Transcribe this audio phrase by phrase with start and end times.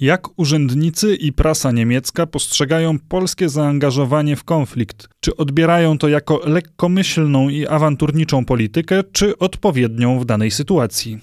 [0.00, 5.08] Jak urzędnicy i prasa niemiecka postrzegają polskie zaangażowanie w konflikt?
[5.20, 11.20] Czy odbierają to jako lekkomyślną i awanturniczą politykę, czy odpowiednią w danej sytuacji?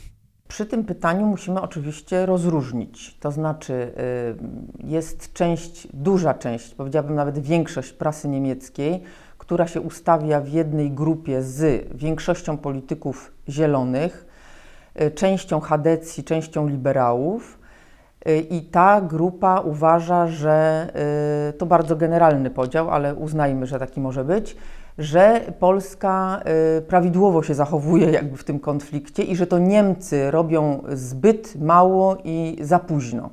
[0.48, 3.18] Przy tym pytaniu musimy oczywiście rozróżnić.
[3.20, 9.02] To znaczy, y, jest część, duża część, powiedziałabym nawet większość prasy niemieckiej,
[9.38, 14.26] która się ustawia w jednej grupie z większością polityków zielonych,
[15.02, 17.61] y, częścią Hadecji, częścią liberałów
[18.26, 20.88] I ta grupa uważa, że
[21.50, 24.58] y, to bardzo generalny podział, ale uznajmy, że taki może być,
[24.98, 26.42] że Polska
[26.78, 32.18] y, prawidłowo się zachowuje jakby w tym konflikcie i że to Niemcy robią zbyt mało
[32.24, 33.30] i za późno.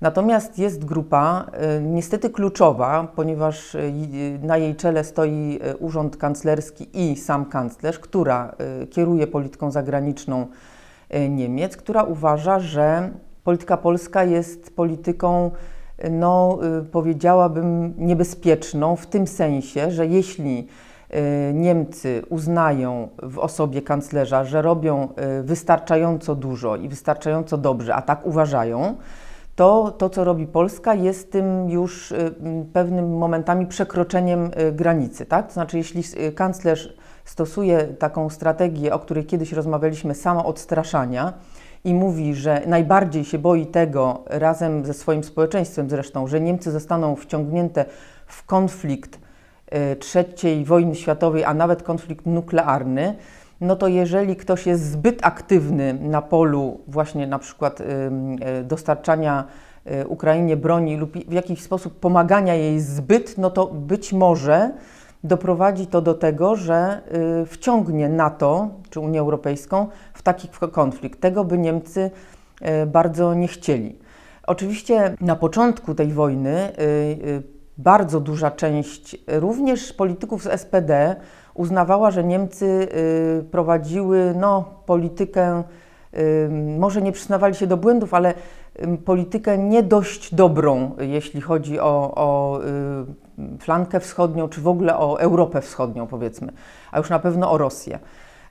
[0.00, 1.46] Natomiast jest grupa
[1.80, 3.76] niestety kluczowa, ponieważ
[4.42, 8.54] na jej czele stoi Urząd Kanclerski i sam kanclerz, która
[8.90, 10.46] kieruje polityką zagraniczną
[11.28, 13.10] Niemiec, która uważa, że
[13.44, 15.50] polityka polska jest polityką,
[16.10, 20.66] no, y, powiedziałabym, niebezpieczną w tym sensie, że jeśli
[21.14, 25.08] y, Niemcy uznają w osobie kanclerza, że robią
[25.40, 28.96] y, wystarczająco dużo i wystarczająco dobrze, a tak uważają,
[29.56, 32.14] to to, co robi Polska, jest tym już
[32.72, 35.26] pewnym momentami przekroczeniem granicy.
[35.26, 35.46] Tak?
[35.46, 36.02] To znaczy, jeśli
[36.34, 41.32] kanclerz stosuje taką strategię, o której kiedyś rozmawialiśmy, samo odstraszania,
[41.84, 47.16] i mówi, że najbardziej się boi tego razem ze swoim społeczeństwem zresztą, że Niemcy zostaną
[47.16, 47.84] wciągnięte
[48.26, 49.18] w konflikt
[49.74, 49.96] y,
[50.44, 53.16] III wojny światowej, a nawet konflikt nuklearny,
[53.60, 57.84] no to jeżeli ktoś jest zbyt aktywny na polu właśnie na przykład y,
[58.60, 59.44] y, dostarczania
[60.06, 64.70] Ukrainie broni lub w jakiś sposób pomagania jej zbyt, no to być może
[65.24, 67.00] doprowadzi to do tego, że
[67.42, 71.20] y, wciągnie NATO czy Unię Europejską w taki konflikt.
[71.20, 72.10] Tego by Niemcy
[72.82, 73.98] y, bardzo nie chcieli.
[74.46, 77.42] Oczywiście na początku tej wojny y,
[77.78, 81.16] bardzo duża część również polityków z SPD
[81.54, 82.88] uznawała, że Niemcy
[83.50, 85.62] prowadziły no, politykę,
[86.78, 88.34] może nie przyznawali się do błędów, ale
[89.04, 92.60] politykę nie dość dobrą, jeśli chodzi o, o
[93.60, 96.52] flankę wschodnią, czy w ogóle o Europę Wschodnią, powiedzmy,
[96.92, 97.98] a już na pewno o Rosję.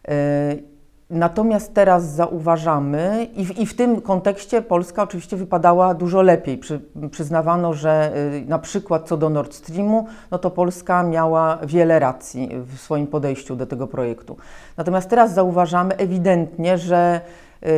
[0.09, 0.63] Y,
[1.09, 6.57] natomiast teraz zauważamy, i w, i w, tym kontekście Polska oczywiście wypadała dużo lepiej.
[6.57, 12.00] Przy, przyznawano, że y, na przykład co do Nord Streamu, no to Polska miała wiele
[12.00, 14.38] racji w swoim podejściu do tego projektu.
[14.77, 17.21] Natomiast teraz zauważamy ewidentnie, że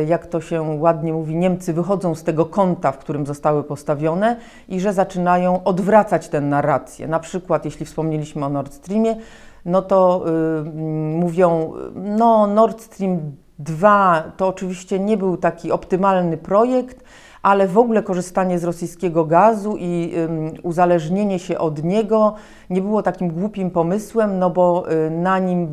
[0.06, 4.36] jak to się ładnie mówi, Niemcy wychodzą z tego kąta, w którym zostały postawione
[4.68, 7.08] i że zaczynają odwracać tę narrację.
[7.08, 9.16] Na przykład, jeśli wspomnieliśmy o Nord Streamie,
[9.64, 10.64] no to y,
[11.18, 13.18] mówią, no Nord Stream
[13.58, 17.04] 2 to oczywiście nie był taki optymalny projekt,
[17.42, 20.12] ale w ogóle korzystanie z rosyjskiego gazu i
[20.56, 22.34] y, uzależnienie się od niego
[22.70, 25.68] nie było takim głupim pomysłem, no bo y, na nim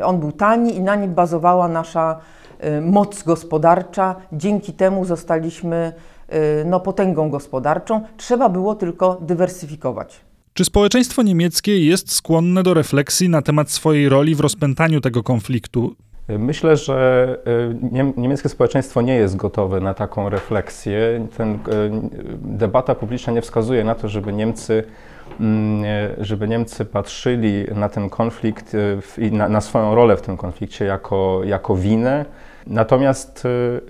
[0.00, 2.41] y, on był tani i na nim bazowała nasza Y,
[2.80, 4.16] moc gospodarcza.
[4.32, 5.92] Dzięki temu zostaliśmy
[6.32, 8.00] y, no, potęgą gospodarczą.
[8.16, 10.20] Trzeba było tylko dywersyfikować.
[10.54, 15.94] Czy społeczeństwo niemieckie jest skłonne do refleksji na temat swojej roli w rozpętaniu tego konfliktu?
[16.28, 17.38] Myślę, że
[17.92, 21.26] y, niemieckie społeczeństwo nie jest gotowe na taką refleksję.
[21.36, 21.58] Ten,
[22.42, 24.84] debata publiczna nie wskazuje na to, żeby Niemcy,
[25.40, 25.84] mm,
[26.18, 28.76] żeby Niemcy patrzyli na ten konflikt
[29.18, 32.24] i na, na swoją rolę w tym konflikcie jako, jako winę
[32.66, 33.80] Natomiast y,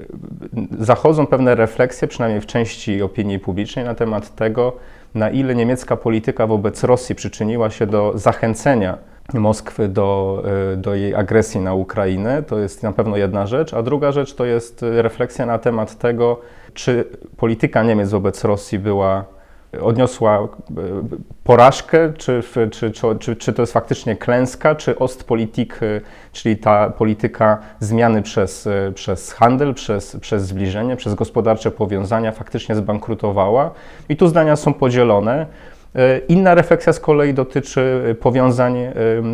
[0.79, 4.73] zachodzą pewne refleksje, przynajmniej w części opinii publicznej, na temat tego,
[5.15, 8.99] na ile niemiecka polityka wobec Rosji przyczyniła się do zachęcenia
[9.35, 12.43] Moskwy do, y, do jej agresji na Ukrainę.
[12.43, 13.75] To jest na pewno jedna rzecz.
[13.75, 16.41] A druga rzecz to jest refleksja na temat tego,
[16.75, 17.05] czy
[17.37, 19.25] polityka Niemiec wobec Rosji była
[19.81, 20.49] odniosła e,
[21.45, 26.01] porażkę, czy, czy, czy, czy, to jest faktycznie klęska, czy Ostpolitik, e,
[26.33, 32.75] czyli ta polityka zmiany przez, e, przez handel, przez, przez zbliżenie, przez gospodarcze powiązania faktycznie
[32.75, 33.71] zbankrutowała.
[34.09, 35.47] I tu zdania są podzielone.
[36.29, 38.77] Inna refleksja z kolei dotyczy powiązań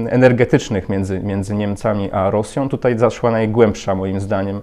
[0.08, 2.68] energetycznych między, między Niemcami a Rosją.
[2.68, 4.60] Tutaj zaszła najgłębsza moim zdaniem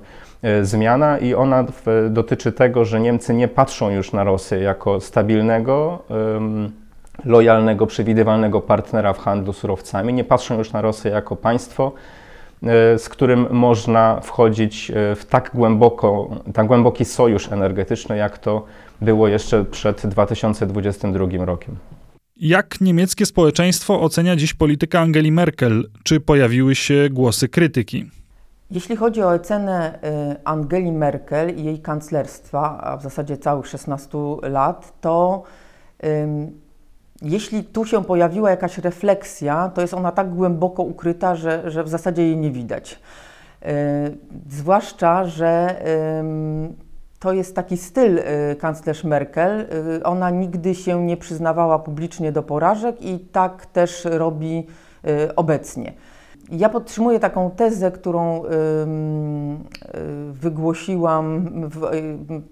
[0.61, 1.65] zmiana i ona
[2.09, 6.03] dotyczy tego, że Niemcy nie patrzą już na Rosję jako stabilnego,
[7.25, 11.91] lojalnego, przewidywalnego partnera w handlu surowcami, nie patrzą już na Rosję jako państwo,
[12.63, 18.65] e, z którym można wchodzić e, w tak, głęboko, tak głęboki sojusz energetyczny, jak to
[19.01, 21.75] było jeszcze przed 2022 rokiem.
[22.37, 25.89] Jak niemieckie społeczeństwo ocenia dziś politykę Angeli Merkel?
[26.03, 28.05] Czy pojawiły się głosy krytyki?
[28.71, 29.99] Jeśli chodzi o ocenę
[30.31, 35.43] y, Angeli Merkel i jej kanclerstwa, a w zasadzie całych 16 lat, to
[37.21, 41.89] jeśli tu się pojawiła jakaś refleksja, to jest ona tak głęboko ukryta, że, że w
[41.89, 42.99] zasadzie jej nie widać.
[43.65, 43.67] Y,
[44.49, 45.81] zwłaszcza, że
[47.19, 49.67] to jest taki styl y, kanclerz Merkel.
[50.03, 54.67] Ona nigdy się nie przyznawała publicznie do porażek i tak też robi
[55.35, 55.93] obecnie.
[56.51, 58.47] Ja podtrzymuję taką tezę, którą y,
[60.31, 61.49] wygłosiłam,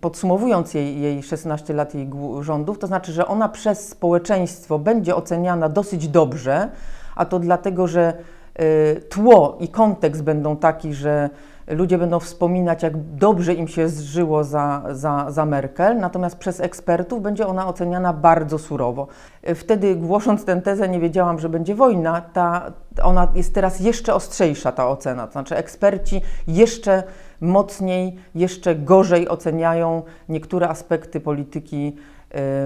[0.01, 2.09] podsumowując jej, jej 16 lat jej
[2.41, 6.69] rządów, to znaczy, że ona przez społeczeństwo będzie oceniana dosyć dobrze,
[7.15, 8.13] a to dlatego, że
[8.59, 11.29] y, tło i kontekst będą taki, że
[11.67, 17.21] ludzie będą wspominać, jak dobrze im się zżyło za, za, za Merkel, natomiast przez ekspertów
[17.21, 19.07] będzie ona oceniana bardzo surowo.
[19.55, 22.21] Wtedy, głosząc tę tezę, nie wiedziałam, że będzie wojna.
[22.21, 22.71] Ta,
[23.03, 25.25] ona jest teraz jeszcze ostrzejsza, ta ocena.
[25.27, 27.03] To znaczy, eksperci jeszcze
[27.41, 31.95] mocniej, jeszcze gorzej oceniają niektóre aspekty polityki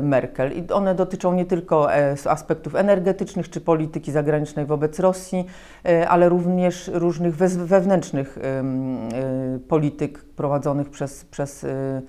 [0.02, 0.52] Merkel.
[0.52, 5.46] I one dotyczą nie tylko e, aspektów energetycznych czy polityki zagranicznej wobec Rosji,
[5.86, 12.02] e, ale również różnych wewnętrznych y, polityk prowadzonych przez, przez y,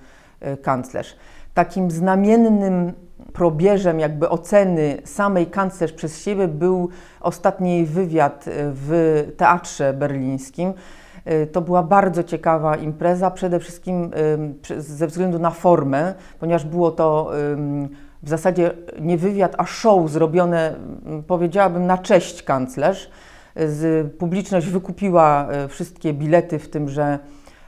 [0.61, 1.15] kanclerz.
[1.53, 2.93] Takim znamiennym
[3.33, 6.89] probierzem jakby oceny samej kanclerz przez siebie był
[7.21, 10.98] ostatni wywiad w Teatrze Berlińskim, Y,
[11.51, 14.11] to była bardzo ciekawa impreza, przede wszystkim
[14.77, 17.31] ze względu na formę, ponieważ było to
[18.23, 18.71] w zasadzie
[19.01, 20.75] nie wywiad, a show zrobione,
[21.27, 23.09] powiedziałabym, na cześć kanclerz.
[24.17, 27.19] Publiczność wykupiła y, wszystkie bilety w tymże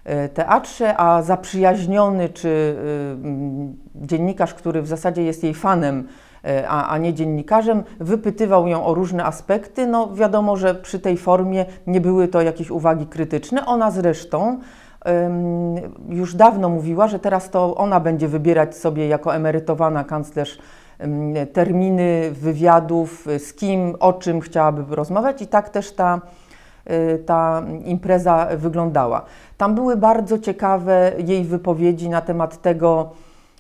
[0.06, 2.76] y, teatrze, a zaprzyjaźniony czy
[3.96, 6.08] dziennikarz, który w zasadzie jest jej fanem,
[6.68, 9.88] a, a nie dziennikarzem, wypytywał ją o różne aspekty.
[9.88, 13.66] No wiadomo, że przy tej formie nie były to jakieś uwagi krytyczne.
[13.66, 14.60] Ona zresztą
[16.10, 20.58] już dawno mówiła, że teraz to ona będzie wybierać sobie jako emerytowana kanclerz
[21.54, 26.22] terminy wywiadów, z kim, o czym chciałaby rozmawiać i tak też ta,
[26.86, 29.26] e, ta impreza wyglądała.
[29.58, 33.10] Tam były bardzo ciekawe jej wypowiedzi na temat tego,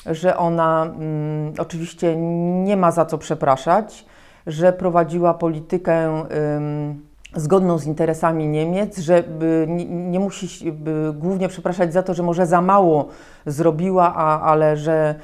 [0.06, 2.15] że ona mm, oczywiście
[2.63, 4.06] nie ma za co przepraszać,
[4.48, 6.24] że prowadziła politykę
[7.36, 9.24] zgodną z interesami Niemiec, że
[9.68, 10.74] nie, nie musi
[11.13, 13.07] głównie przepraszać za to, że może za mało
[13.45, 15.15] zrobiła, a, ale że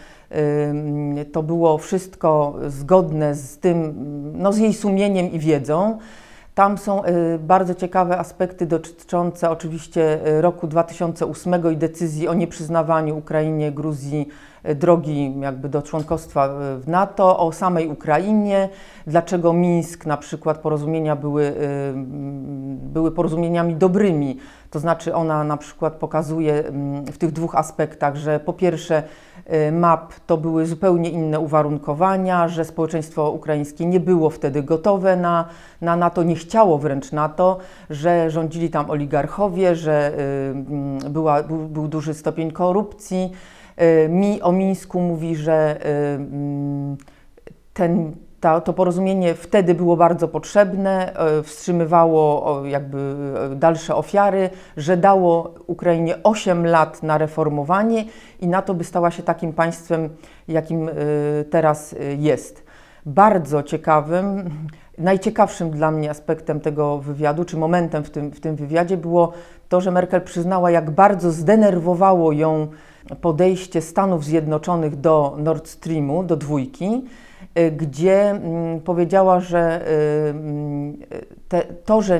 [1.32, 3.94] to było wszystko zgodne z tym,
[4.36, 5.98] no, z jej sumieniem i wiedzą.
[6.58, 13.18] Tam są y, bardzo ciekawe aspekty dotyczące oczywiście y, roku 2008 i decyzji o nieprzyznawaniu
[13.18, 14.28] Ukrainie, Gruzji
[14.70, 16.50] y, drogi jakby do członkostwa
[16.80, 18.70] w NATO, o samej Ukrainie,
[19.08, 21.54] dlaczego Mińsk na przykład porozumienia były,
[22.68, 24.38] były porozumieniami dobrymi,
[24.78, 26.64] to znaczy ona na przykład pokazuje
[27.12, 29.04] w tych dwóch aspektach, że po pierwsze
[29.54, 35.46] Y, map to były zupełnie inne uwarunkowania, że społeczeństwo ukraińskie nie było wtedy gotowe na,
[35.82, 37.58] na NATO, nie chciało wręcz NATO,
[37.90, 40.22] że rządzili tam oligarchowie, że y,
[40.52, 43.32] mm, była, był, był duży stopień korupcji.
[44.06, 45.86] Y, mi o Mińsku mówi, że
[46.16, 46.98] mm,
[47.74, 53.16] ten ta, to porozumienie wtedy było bardzo potrzebne, e, wstrzymywało jakby
[53.52, 58.06] e, dalsze ofiary, że dało Ukrainie 8 lat na reformowanie
[58.40, 60.10] i na to by stała się takim państwem,
[60.48, 60.94] jakim e,
[61.50, 62.68] teraz jest.
[63.06, 64.50] Bardzo ciekawym,
[64.98, 69.32] najciekawszym dla mnie aspektem tego wywiadu, czy momentem w tym, w tym wywiadzie było
[69.70, 72.68] to, że Merkel przyznała, jak bardzo zdenerwowało ją
[73.22, 77.04] podejście Stanów Zjednoczonych do Nord Streamu, do dwójki
[77.78, 80.98] gdzie mm, powiedziała, że y, mm,
[81.48, 82.20] te, to, że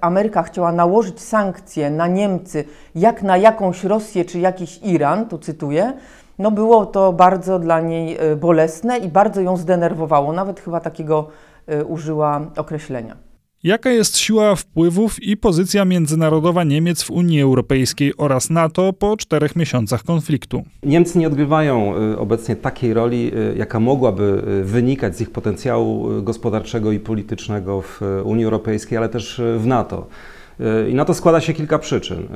[0.00, 2.64] Ameryka chciała nałożyć sankcje na Niemcy,
[2.94, 5.92] jak na jakąś Rosję czy jakiś Iran, tu cytuję,
[6.38, 10.32] no było to bardzo dla niej y, bolesne i bardzo ją zdenerwowało.
[10.32, 11.28] Nawet chyba takiego
[11.88, 13.29] użyła określenia.
[13.64, 19.56] Jaka jest siła wpływów i pozycja międzynarodowa Niemiec w Unii Europejskiej oraz NATO po czterech
[19.56, 20.62] miesiącach konfliktu?
[20.82, 26.22] Niemcy nie odgrywają y, obecnie takiej roli, y, jaka mogłaby y, wynikać z ich potencjału
[26.22, 30.06] gospodarczego i politycznego w Unii Europejskiej, ale też w NATO.
[30.90, 32.28] I na to składa się kilka przyczyn.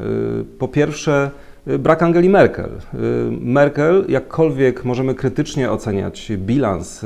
[0.59, 1.31] Po pierwsze,
[1.79, 2.71] brak Angeli Merkel.
[3.41, 7.05] Merkel, jakkolwiek możemy krytycznie oceniać bilans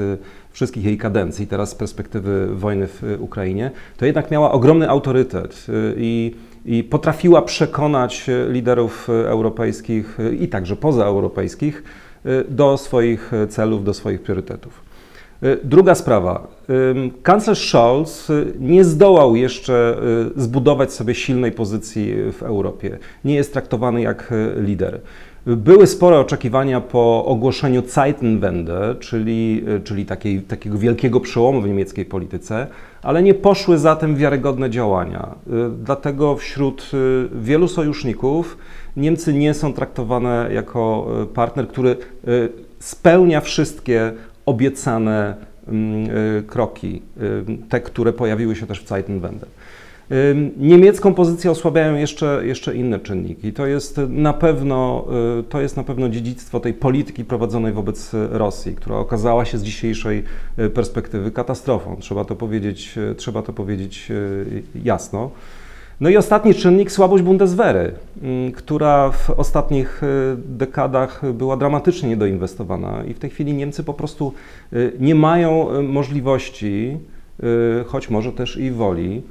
[0.58, 5.94] wszystkich jej kadencji, teraz z perspektywy wojny w Ukrainie, to jednak miała ogromny autorytet y,
[5.96, 6.34] i,
[6.64, 11.82] i potrafiła przekonać liderów europejskich i także pozaeuropejskich
[12.26, 14.88] y, do swoich celów, do swoich priorytetów.
[15.64, 16.48] Druga sprawa.
[17.22, 19.96] Kanclerz Scholz nie zdołał jeszcze
[20.36, 22.98] zbudować sobie silnej pozycji w Europie.
[23.24, 25.00] Nie jest traktowany jak lider.
[25.56, 32.66] Były spore oczekiwania po ogłoszeniu Zeitenwende, czyli, czyli takiej, takiego wielkiego przełomu w niemieckiej polityce,
[33.02, 35.34] ale nie poszły za tym wiarygodne działania.
[35.84, 36.90] Dlatego wśród
[37.32, 38.58] wielu sojuszników
[38.96, 41.96] Niemcy nie są traktowane jako partner, który
[42.78, 44.12] spełnia wszystkie
[44.46, 45.34] obiecane
[45.68, 46.08] mm,
[46.46, 47.02] kroki,
[47.68, 49.46] te, które pojawiły się też w Zeitenwende.
[50.56, 53.52] Niemiecką pozycję osłabiają jeszcze, jeszcze inne czynniki.
[53.52, 55.06] To jest, na pewno,
[55.40, 59.62] y, to jest na pewno dziedzictwo tej polityki prowadzonej wobec Rosji, która okazała się z
[59.62, 60.24] dzisiejszej
[60.58, 61.96] y, perspektywy katastrofą.
[62.00, 64.12] Trzeba to powiedzieć, y, trzeba to powiedzieć
[64.84, 65.30] jasno.
[66.00, 67.92] No i ostatni czynnik, słabość Bundeswehry,
[68.54, 70.02] która w ostatnich
[70.36, 74.32] dekadach była dramatycznie niedoinwestowana i w tej chwili Niemcy po prostu
[75.00, 76.96] nie mają możliwości,
[77.86, 79.22] choć może też i woli,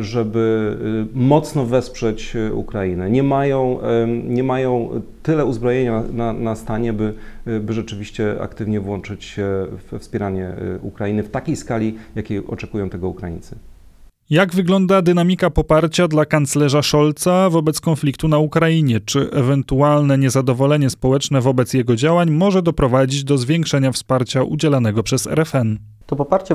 [0.00, 0.76] żeby
[1.14, 3.10] y, mocno wesprzeć y, Ukrainę.
[3.10, 3.78] Nie mają,
[4.24, 7.14] nie mają tyle uzbrojenia na, na stanie, by,
[7.60, 13.56] by rzeczywiście aktywnie włączyć się w wspieranie Ukrainy w takiej skali, jakiej oczekują tego Ukraińcy.
[14.30, 19.00] Jak wygląda dynamika poparcia dla kanclerza Scholza wobec konfliktu na Ukrainie?
[19.00, 25.78] Czy ewentualne niezadowolenie społeczne wobec jego działań może doprowadzić do zwiększenia wsparcia udzielanego przez RFN?
[26.06, 26.54] To poparcie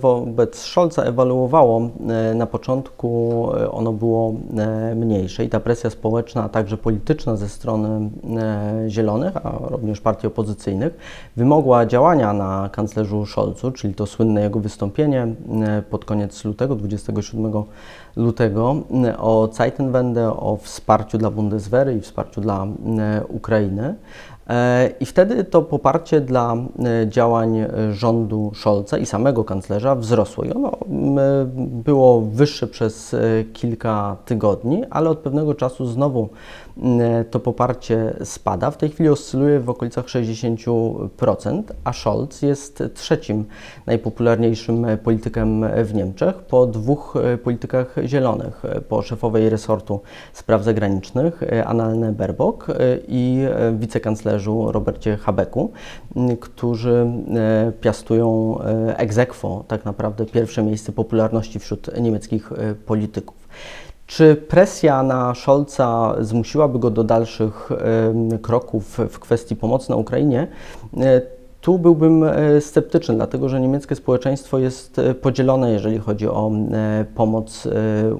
[0.00, 1.90] wobec Scholza ewaluowało.
[2.08, 7.36] E, na początku e, ono było e, mniejsze i ta presja społeczna, a także polityczna
[7.36, 8.10] ze strony
[8.88, 10.98] Zielonych, a również partii opozycyjnych,
[11.36, 15.26] wymogła działania na kanclerzu Scholzu, czyli to słynne jego wystąpienie
[15.90, 17.52] pod koniec lutego, 27
[18.16, 18.76] lutego,
[19.18, 22.66] o Zeitenwende, o wsparciu dla Bundeswehry i wsparciu dla
[23.28, 23.94] Ukrainy.
[24.50, 30.44] E, I wtedy to poparcie dla e, działań e, rządu Scholza i samego kanclerza wzrosło.
[30.44, 30.72] I ono
[31.58, 33.16] było wyższe przez
[33.52, 36.28] kilka tygodni, ale od pewnego czasu znowu
[37.30, 38.70] to poparcie spada.
[38.70, 43.44] W tej chwili oscyluje w okolicach 60%, a Scholz jest trzecim
[43.86, 50.00] najpopularniejszym politykiem w Niemczech po dwóch politykach zielonych, po szefowej resortu
[50.32, 52.66] spraw zagranicznych Annalene Baerbock
[53.08, 53.44] i
[54.36, 55.72] wicekanclerzu Robercie Habeku,
[56.40, 57.06] którzy
[57.80, 58.58] piastują
[58.96, 62.50] ex aequo tak naprawdę pierwsze miejsce popularności wśród niemieckich
[62.86, 63.48] polityków.
[64.06, 67.70] Czy presja na Scholza zmusiłaby go do dalszych
[68.42, 70.46] kroków w kwestii pomocy na Ukrainie?
[70.96, 71.20] E,
[71.60, 76.50] tu byłbym e, sceptyczny, dlatego że niemieckie społeczeństwo jest e, podzielone, jeżeli chodzi o
[77.14, 77.68] pomoc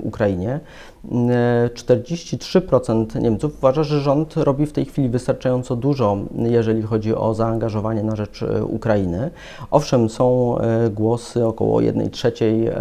[0.03, 0.61] Ukrainie.
[1.05, 8.03] 43% Niemców uważa, że rząd robi w tej chwili wystarczająco dużo, jeżeli chodzi o zaangażowanie
[8.03, 9.31] na rzecz e, Ukrainy.
[9.71, 12.77] Owszem, są e, głosy około 1 trzeciej e,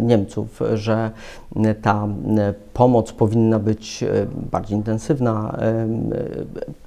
[0.00, 1.10] Niemców, że
[1.82, 2.08] ta
[2.72, 4.04] pomoc powinna być
[4.52, 5.58] bardziej intensywna.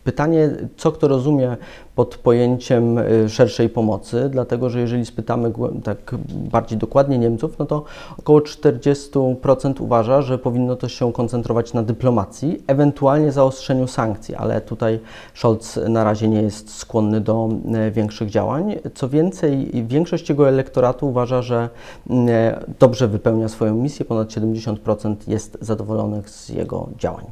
[0.04, 1.58] Pytanie, co kto rozumie
[1.96, 5.52] pod pojęciem szerszej pomocy, dlatego że jeżeli spytamy
[5.84, 6.16] tak
[6.52, 7.84] bardziej dokładnie Niemców, no to
[8.20, 15.00] około 40% uważa, że powinno to się koncentrować na dyplomacji, ewentualnie zaostrzeniu sankcji, ale tutaj
[15.34, 18.76] Scholz na razie nie jest skłonny do e, większych działań.
[18.94, 21.70] Co więcej, większość jego elektoratu uważa, że
[22.10, 27.26] e, dobrze wypełnia swoją misję, ponad 70% jest zadowolonych z jego działań.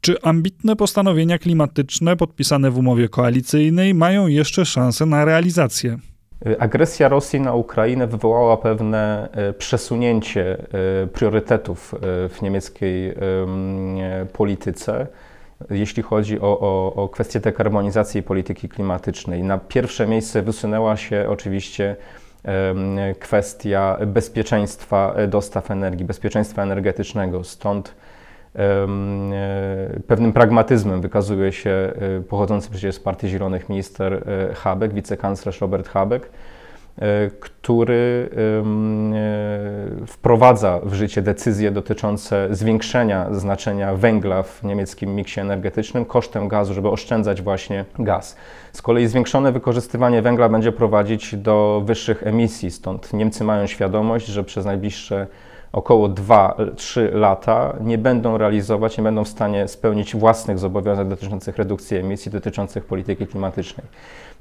[0.00, 5.98] Czy ambitne postanowienia klimatyczne podpisane w umowie koalicyjnej mają jeszcze szansę na realizację?
[6.58, 10.58] Agresja Rosji na Ukrainę wywołała pewne e, przesunięcie
[11.02, 11.94] e, priorytetów
[12.28, 13.14] w niemieckiej
[14.32, 15.06] polityce,
[15.70, 19.42] jeśli chodzi o, o, o kwestię dekarbonizacji i polityki klimatycznej.
[19.42, 21.96] Na pierwsze miejsce wysunęła się oczywiście
[23.18, 27.44] kwestia bezpieczeństwa dostaw energii, bezpieczeństwa energetycznego.
[27.44, 27.94] Stąd
[30.06, 34.12] pewnym pragmatyzmem wykazuje się e, pochodzący przecież z Partii Zielonych minister
[34.50, 36.30] e, Habeck, wicekanclerz Robert Habeck,
[37.40, 38.30] który
[40.06, 46.88] wprowadza w życie decyzje dotyczące zwiększenia znaczenia węgla w niemieckim miksie energetycznym kosztem gazu, żeby
[46.88, 48.36] oszczędzać właśnie gaz.
[48.72, 54.44] Z kolei zwiększone wykorzystywanie węgla będzie prowadzić do wyższych emisji, stąd Niemcy mają świadomość, że
[54.44, 55.26] przez najbliższe
[55.72, 61.96] około 2-3 lata nie będą realizować, nie będą w stanie spełnić własnych zobowiązań dotyczących redukcji
[61.96, 63.86] emisji, dotyczących polityki klimatycznej.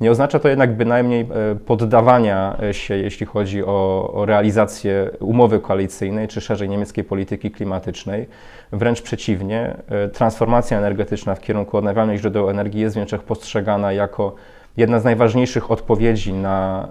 [0.01, 6.27] Nie oznacza to jednak bynajmniej e, poddawania się, jeśli chodzi o, o realizację umowy koalicyjnej,
[6.27, 8.27] czy szerzej niemieckiej polityki klimatycznej.
[8.71, 14.36] Wręcz przeciwnie, e, transformacja energetyczna w kierunku odnawialnych źródeł energii jest w Niemczech postrzegana jako
[14.77, 16.88] jedna z najważniejszych odpowiedzi na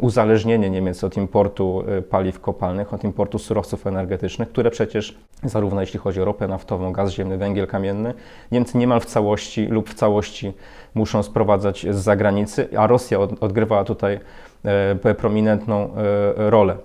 [0.00, 6.20] uzależnienie Niemiec od importu paliw kopalnych, od importu surowców energetycznych, które przecież, zarówno jeśli chodzi
[6.20, 8.14] o ropę naftową, gaz ziemny, węgiel kamienny,
[8.52, 10.52] Niemcy niemal w całości lub w całości
[10.94, 14.20] muszą sprowadzać z zagranicy, a Rosja odgrywała tutaj
[15.18, 15.90] prominentną
[16.36, 16.76] rolę.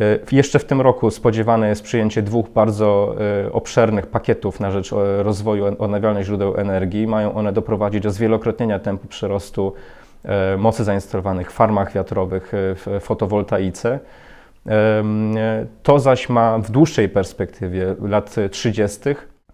[0.00, 4.92] E, jeszcze w tym roku spodziewane jest przyjęcie dwóch bardzo e, obszernych pakietów na rzecz
[4.92, 7.06] e, rozwoju odnawialnych źródeł energii.
[7.06, 9.72] Mają one doprowadzić do zwielokrotnienia tempu przyrostu
[10.58, 13.98] mocy zainstalowanych w farmach wiatrowych, w fotowoltaice.
[15.82, 19.00] To zaś ma w dłuższej perspektywie lat 30.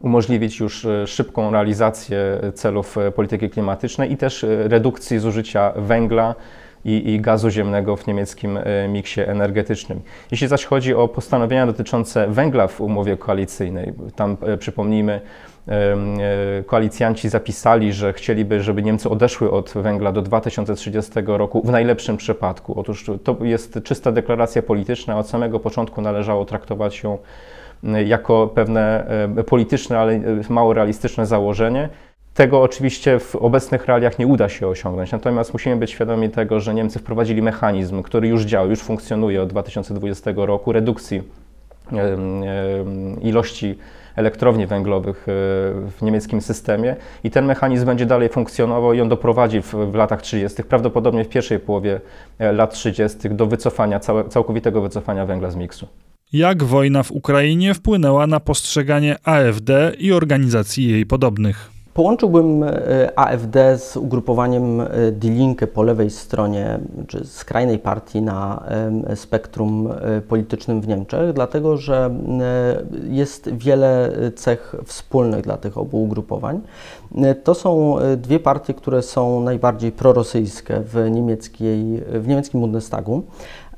[0.01, 6.35] umożliwić już szybką realizację celów polityki klimatycznej i też redukcji zużycia węgla,
[6.89, 10.01] i, i gazu ziemnego w niemieckim e, miksie energetycznym.
[10.31, 15.21] Jeśli zaś chodzi o postanowienia dotyczące węgla w umowie koalicyjnej, tam e, przypomnijmy,
[15.69, 22.17] e, koalicjanci zapisali, że chcieliby, żeby Niemcy odeszły od węgla do 2030 roku w najlepszym
[22.17, 22.81] przypadku.
[22.81, 25.19] Otóż to jest czysta deklaracja polityczna.
[25.19, 27.19] Od samego początku należało traktować ją
[28.07, 29.07] jako pewne
[29.47, 31.89] polityczne, ale mało realistyczne założenie.
[32.39, 36.75] Tego oczywiście w obecnych realiach nie uda się osiągnąć, natomiast musimy być świadomi tego, że
[36.75, 41.23] Niemcy wprowadzili mechanizm, który już działa, już funkcjonuje od 2020 roku, redukcji
[43.23, 43.79] ilości
[44.17, 45.33] elektrowni węglowych e,
[45.91, 50.23] w niemieckim systemie i ten mechanizm będzie dalej funkcjonował i on doprowadzi w, w latach
[50.23, 52.01] 30., prawdopodobnie w pierwszej połowie
[52.39, 53.31] e, lat 30.
[53.31, 55.89] do wycofania, całkowitego wycofania węgla z miksu.
[56.33, 61.78] Jak wojna w Ukrainie wpłynęła na postrzeganie AfD i organizacji jej podobnych?
[61.99, 62.73] Połączyłbym e,
[63.19, 68.63] AfD z ugrupowaniem e, Die Linke po lewej stronie, czy skrajnej partii na
[69.15, 72.11] spektrum e, politycznym w Niemczech, dlatego że
[73.09, 76.61] jest wiele cech wspólnych dla tych obu ugrupowań.
[77.45, 83.23] To są dwie partie, które są najbardziej prorosyjskie w, niemieckiej, w niemieckim Bundestagu.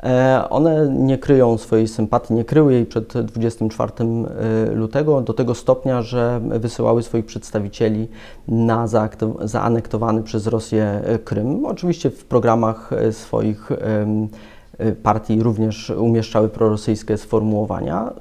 [0.03, 5.55] E, one nie kryją swojej sympatii, nie kryły jej przed 24 e, lutego do tego
[5.55, 8.09] stopnia, że wysyłały swoich przedstawicieli
[8.49, 8.87] na
[9.45, 11.65] zaanektowany przez Rosję e, Krym.
[11.65, 13.69] Oczywiście w programach swoich
[15.03, 18.13] partii również umieszczały prorosyjskie sformułowania.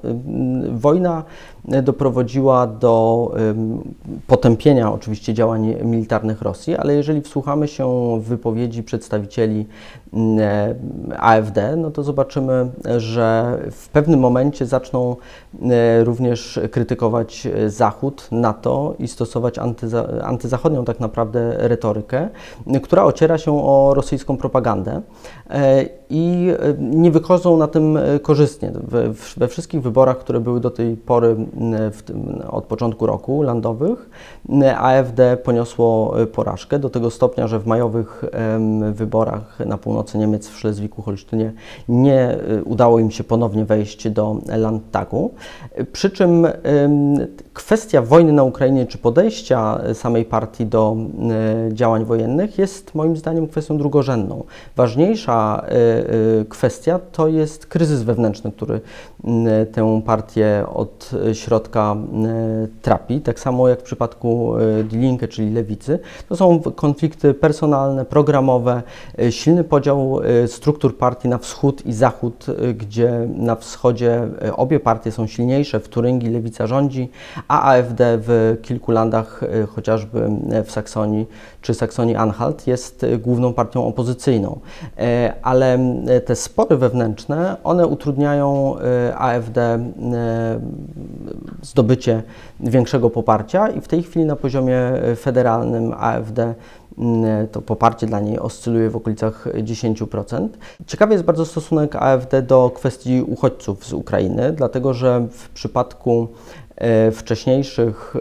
[0.71, 1.23] Wojna
[1.83, 3.31] doprowadziła do
[4.27, 9.65] potępienia oczywiście działań militarnych Rosji, ale jeżeli wsłuchamy się w wypowiedzi przedstawicieli
[11.17, 15.15] AfD, no to zobaczymy, że w pewnym momencie zaczną
[16.03, 22.29] również krytykować Zachód, NATO i stosować antyza, antyzachodnią tak naprawdę retorykę,
[22.83, 25.01] która ociera się o rosyjską propagandę
[25.49, 26.47] e, i
[26.79, 28.71] nie wychodzą na tym korzystnie.
[28.73, 31.35] We, we wszystkich wyborach, które były do tej pory
[32.05, 34.09] tym, od początku roku landowych
[34.77, 38.23] AfD poniosło e, porażkę do tego stopnia, że w majowych
[38.91, 41.51] wyborach na północy Niemiec w Szlezwiku-Holsztynie
[41.89, 45.31] nie e, udało im się ponownie wejść do Landtagu.
[45.91, 46.47] Przy czym
[47.53, 50.95] kwestia wojny na Ukrainie czy podejścia samej partii do
[51.69, 54.43] e, działań wojennych jest moim zdaniem kwestią drugorzędną.
[54.75, 55.65] Ważniejsza
[56.49, 58.81] kwestia to jest kryzys wewnętrzny, który
[59.71, 65.99] tę partię od środka E, trapi, tak samo jak w przypadku e, Die czyli lewicy.
[66.29, 68.83] To są konflikty personalne, programowe,
[69.19, 72.45] e, silny podział struktur partii na wschód i zachód,
[72.77, 77.09] gdzie na wschodzie obie partie są silniejsze, w Turyngii lewica rządzi,
[77.47, 79.41] a AfD w kilku landach,
[79.75, 80.29] chociażby
[80.65, 81.27] w Saksonii
[81.61, 84.59] czy Saksonii-Anhalt, jest główną partią opozycyjną.
[85.41, 85.79] Ale
[86.25, 88.75] te spory wewnętrzne, one utrudniają
[89.17, 89.79] AfD
[91.61, 92.23] zdobycie
[92.59, 94.79] większego poparcia i w tej chwili na poziomie
[95.15, 96.53] federalnym AfD
[96.97, 100.47] mm, to poparcie dla niej oscyluje w okolicach 10%.
[100.87, 106.27] Ciekawy jest bardzo stosunek AfD do kwestii uchodźców z Ukrainy, dlatego że w przypadku
[107.11, 108.13] wcześniejszych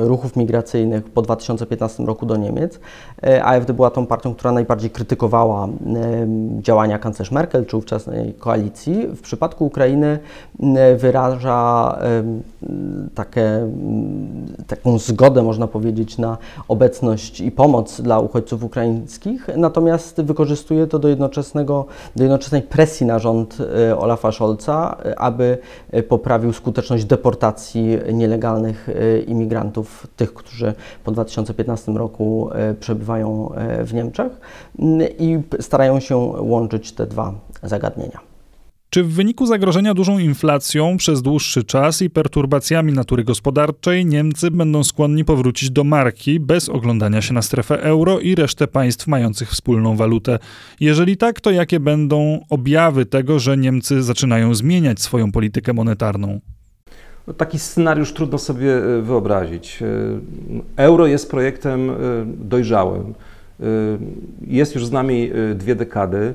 [0.00, 2.80] ruchów migracyjnych po 2015 roku do Niemiec.
[3.22, 5.68] E, AfD była tą partią, która najbardziej krytykowała
[6.60, 9.06] działania kanclerz Merkel czy ówczesnej koalicji.
[9.06, 10.18] W przypadku Ukrainy
[10.96, 11.98] wyraża
[13.14, 13.68] takie,
[14.66, 21.08] taką zgodę, można powiedzieć, na obecność i pomoc dla uchodźców ukraińskich, natomiast wykorzystuje to do,
[21.08, 23.58] jednoczesnego, do jednoczesnej presji na rząd
[23.90, 25.58] e, Olafa Scholza, aby
[26.08, 27.71] poprawił skuteczność deportacji
[28.12, 34.32] nielegalnych e, imigrantów, tych, którzy po 2015 roku e, przebywają e, w Niemczech
[35.18, 38.32] i starają się łączyć te dwa zagadnienia.
[38.92, 44.84] Czy w wyniku zagrożenia dużą inflacją przez dłuższy czas i perturbacjami natury gospodarczej Niemcy będą
[44.84, 49.96] skłonni powrócić do marki bez oglądania się na strefę euro i resztę państw mających wspólną
[49.96, 50.38] walutę?
[50.80, 56.40] Jeżeli tak, to jakie będą objawy tego, że Niemcy zaczynają zmieniać swoją politykę monetarną?
[57.36, 59.82] Taki scenariusz trudno sobie e, wyobrazić.
[59.82, 59.86] E,
[60.76, 61.94] euro jest projektem e,
[62.26, 63.14] dojrzałym.
[64.46, 66.34] Jest już z nami dwie dekady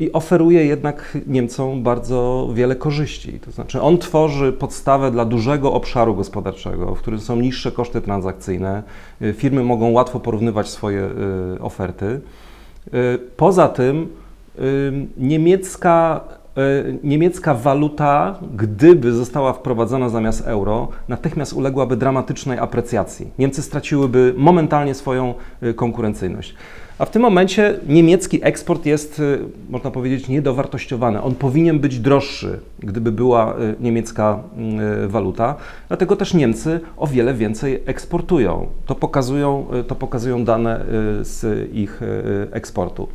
[0.00, 3.40] i oferuje jednak Niemcom bardzo wiele korzyści.
[3.40, 8.82] To znaczy, on tworzy podstawę dla dużego obszaru gospodarczego, w którym są niższe koszty transakcyjne.
[9.34, 11.08] Firmy mogą łatwo porównywać swoje
[11.60, 12.20] oferty.
[13.36, 14.08] Poza tym,
[15.16, 16.20] niemiecka
[17.02, 23.30] niemiecka waluta, gdyby została wprowadzona zamiast euro, natychmiast uległaby dramatycznej aprecjacji.
[23.38, 26.54] Niemcy straciłyby momentalnie swoją e, konkurencyjność.
[26.98, 29.38] A w tym momencie niemiecki eksport jest, e,
[29.70, 31.22] można powiedzieć, niedowartościowany.
[31.22, 34.38] On powinien być droższy, gdyby była niemiecka
[35.06, 35.54] waluta.
[35.88, 38.66] Dlatego też Niemcy o wiele więcej eksportują.
[38.86, 40.84] To pokazują, to pokazują dane
[41.20, 42.00] z ich
[42.52, 43.08] eksportu.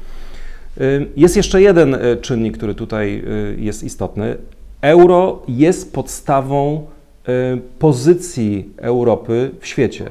[1.15, 3.23] Jest jeszcze jeden e, czynnik, który tutaj
[3.57, 4.37] e, jest istotny.
[4.81, 6.85] Euro jest podstawą
[7.27, 10.09] e, pozycji Europy w świecie.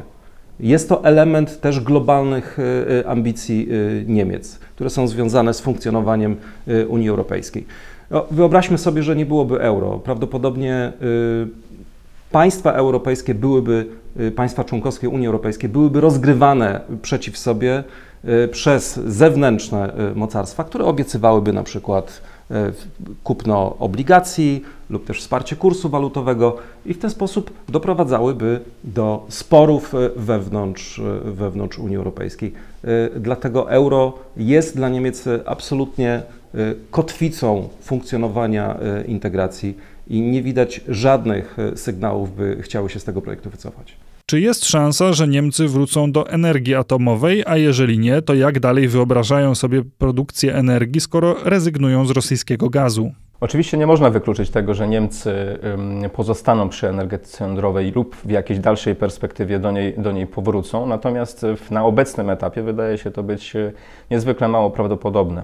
[0.60, 2.58] Jest to element też globalnych
[3.06, 3.68] ambicji
[4.06, 6.36] Niemiec, które są związane z funkcjonowaniem
[6.88, 7.66] Unii Europejskiej.
[8.30, 9.98] Wyobraźmy sobie, że nie byłoby euro.
[9.98, 10.92] Prawdopodobnie
[12.30, 13.86] państwa europejskie byłyby,
[14.36, 18.11] państwa członkowskie Unii Europejskiej byłyby rozgrywane przeciw sobie Y,
[18.50, 22.54] przez zewnętrzne y, mocarstwa, które obiecywałyby na przykład y,
[23.24, 26.56] kupno obligacji lub też wsparcie kursu walutowego
[26.86, 32.52] i w ten sposób doprowadzałyby do sporów wewnątrz, wewnątrz Unii Europejskiej.
[33.16, 36.22] Dlatego euro jest dla Niemiec absolutnie
[36.90, 39.76] kotwicą funkcjonowania integracji
[40.08, 43.96] i nie widać żadnych sygnałów, by chciały się z tego projektu wycofać.
[44.32, 48.88] Czy jest szansa, że Niemcy wrócą do energii atomowej, a jeżeli nie, to jak dalej
[48.88, 53.12] wyobrażają sobie produkcję energii, skoro rezygnują z rosyjskiego gazu?
[53.40, 55.58] Oczywiście nie można wykluczyć tego, że Niemcy
[56.12, 61.46] pozostaną przy energetyce jądrowej lub w jakiejś dalszej perspektywie do niej, do niej powrócą, natomiast
[61.70, 63.72] na obecnym etapie wydaje się to być e,
[64.10, 65.42] niezwykle mało prawdopodobne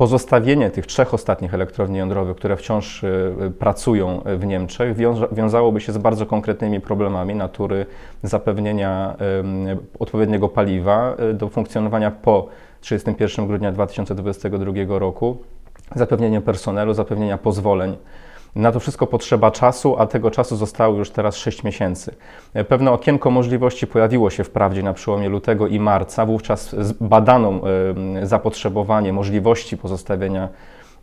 [0.00, 4.96] pozostawienie tych trzech ostatnich elektrowni jądrowych, które wciąż y, pracują w Niemczech,
[5.32, 7.86] wiązałoby się z bardzo konkretnymi problemami natury
[8.22, 9.16] zapewnienia
[9.98, 12.48] odpowiedniego paliwa y, do funkcjonowania po
[12.80, 15.36] 31 grudnia 2022 roku,
[15.94, 17.96] zapewnienie personelu, zapewnienia pozwoleń
[18.54, 22.14] na to wszystko potrzeba czasu, a tego czasu zostało już teraz 6 miesięcy.
[22.68, 26.26] Pewne okienko możliwości pojawiło się wprawdzie na przełomie lutego i marca.
[26.26, 27.60] Wówczas badano
[28.22, 30.48] zapotrzebowanie, możliwości pozostawienia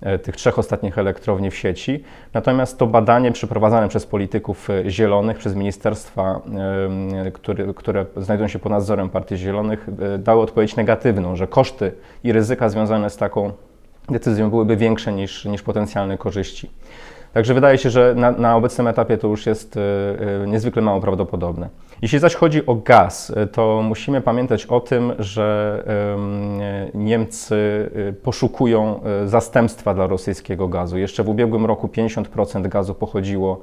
[0.02, 2.04] e, tych trzech ostatnich elektrowni w sieci.
[2.34, 6.42] Natomiast to badanie przeprowadzane przez polityków e, zielonych, przez ministerstwa,
[7.34, 11.92] które, które znajdują się pod nadzorem Partii Zielonych, e, dały odpowiedź negatywną, że koszty
[12.24, 13.52] i ryzyka związane z taką
[14.10, 16.70] decyzją byłyby większe niż, niż potencjalne korzyści.
[17.38, 19.82] Także wydaje się, że na, na obecnym etapie to już jest e,
[20.44, 21.70] e, niezwykle mało prawdopodobne.
[22.02, 25.84] Jeśli zaś chodzi o gaz, e, to musimy pamiętać o tym, że
[26.94, 27.90] Niemcy
[28.24, 30.98] poszukują zastępstwa dla rosyjskiego gazu.
[30.98, 33.62] Jeszcze w ubiegłym roku 50% gazu pochodziło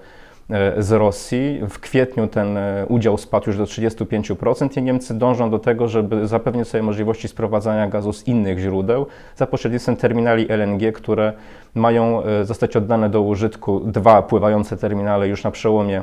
[0.78, 1.60] z Rosji.
[1.68, 6.26] W kwietniu ten e, udział spadł już do 35% i Niemcy dążą do tego, żeby
[6.26, 11.32] zapewnić sobie możliwości sprowadzania gazu z innych źródeł za pośrednictwem terminali LNG, które
[11.74, 16.02] mają e, zostać oddane do użytku dwa pływające terminale już na przełomie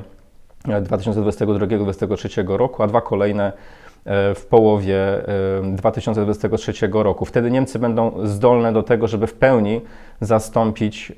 [0.65, 3.53] 2022-2023 roku, a dwa kolejne
[4.35, 4.97] w połowie
[5.63, 7.25] 2023 roku.
[7.25, 9.81] Wtedy Niemcy będą zdolne do tego, żeby w pełni
[10.21, 11.11] zastąpić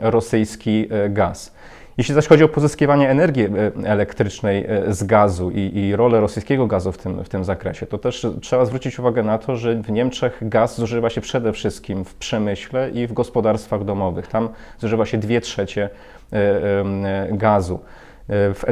[0.00, 1.54] rosyjski gaz.
[1.98, 3.48] Jeśli zaś chodzi o pozyskiwanie energii e,
[3.84, 7.98] elektrycznej e, z gazu i, i rolę rosyjskiego gazu w tym, w tym zakresie, to
[7.98, 12.14] też trzeba zwrócić uwagę na to, że w Niemczech gaz zużywa się przede wszystkim w
[12.14, 14.26] przemyśle i w gospodarstwach domowych.
[14.26, 15.90] Tam zużywa się 2 trzecie
[16.32, 17.80] e, gazu.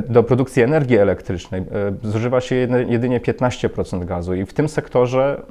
[0.09, 1.65] Do produkcji energii elektrycznej
[2.03, 2.55] zużywa się
[2.89, 5.43] jedynie 15% gazu i w tym sektorze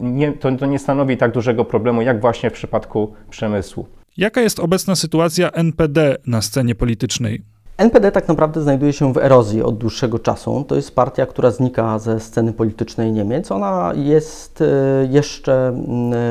[0.00, 3.86] nie, to, to nie stanowi tak dużego problemu jak właśnie w przypadku przemysłu.
[4.18, 7.42] Jaka jest obecna sytuacja NPD na scenie politycznej?
[7.78, 10.64] NPD tak naprawdę znajduje się w erozji od dłuższego czasu.
[10.68, 13.52] To jest partia, która znika ze sceny politycznej Niemiec.
[13.52, 14.64] Ona jest e,
[15.10, 15.82] jeszcze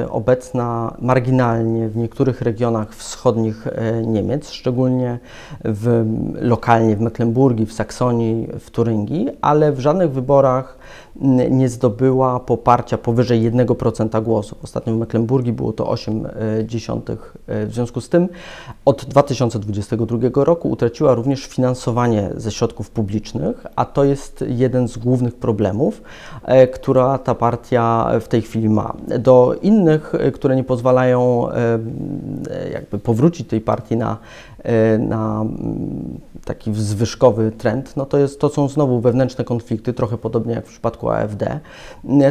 [0.09, 5.19] obecna marginalnie w niektórych regionach wschodnich e, Niemiec, szczególnie
[5.65, 6.05] w,
[6.41, 10.77] lokalnie w Mecklenburgii, w Saksonii, w Turyngii, ale w żadnych wyborach
[11.49, 14.57] nie zdobyła poparcia powyżej 1% głosów.
[14.63, 17.17] Ostatnio w Mecklenburgii było to 0,8.
[17.47, 18.29] W związku z tym
[18.85, 25.35] od 2022 roku utraciła również finansowanie ze środków publicznych, a to jest jeden z głównych
[25.35, 26.01] problemów,
[26.43, 28.93] e, która ta partia w tej chwili ma.
[29.19, 31.79] Do innych, e, które nie pozwalają e,
[32.73, 34.17] jakby powrócić tej partii na,
[34.99, 35.45] na
[36.45, 40.69] taki zwyżkowy trend, no to, jest, to są znowu wewnętrzne konflikty, trochę podobnie jak w
[40.69, 41.59] przypadku AfD.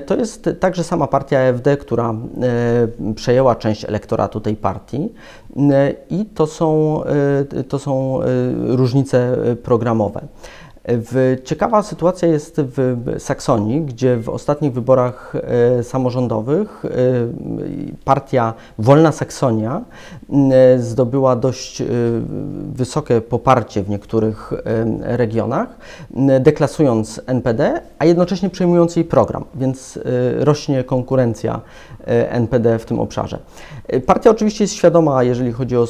[0.07, 2.15] To jest także sama partia AfD, która
[3.15, 5.13] przejęła część elektoratu tej partii
[6.11, 7.01] i to są,
[7.69, 8.21] to są
[8.67, 10.21] różnice programowe.
[11.45, 15.33] Ciekawa sytuacja jest w Saksonii, gdzie w ostatnich wyborach
[15.79, 16.89] e, samorządowych e,
[18.05, 19.83] partia Wolna Saksonia
[20.53, 21.83] e, zdobyła dość
[22.73, 24.53] wysokie poparcie w niektórych
[25.01, 25.69] regionach,
[26.41, 29.99] deklasując NPD, a jednocześnie przejmując jej program, więc
[30.39, 31.61] rośnie konkurencja
[32.31, 33.39] NPD w tym obszarze.
[34.07, 35.87] Partia oczywiście jest świadoma, jeżeli chodzi o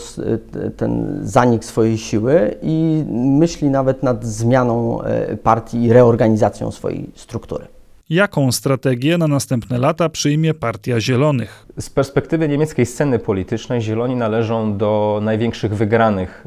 [0.77, 7.65] ten zanik swojej siły i myśli nawet nad zmianą E, partii i reorganizacją swojej struktury.
[8.11, 11.67] Jaką strategię na następne lata przyjmie Partia Zielonych?
[11.79, 16.47] Z perspektywy niemieckiej sceny politycznej Zieloni należą do największych wygranych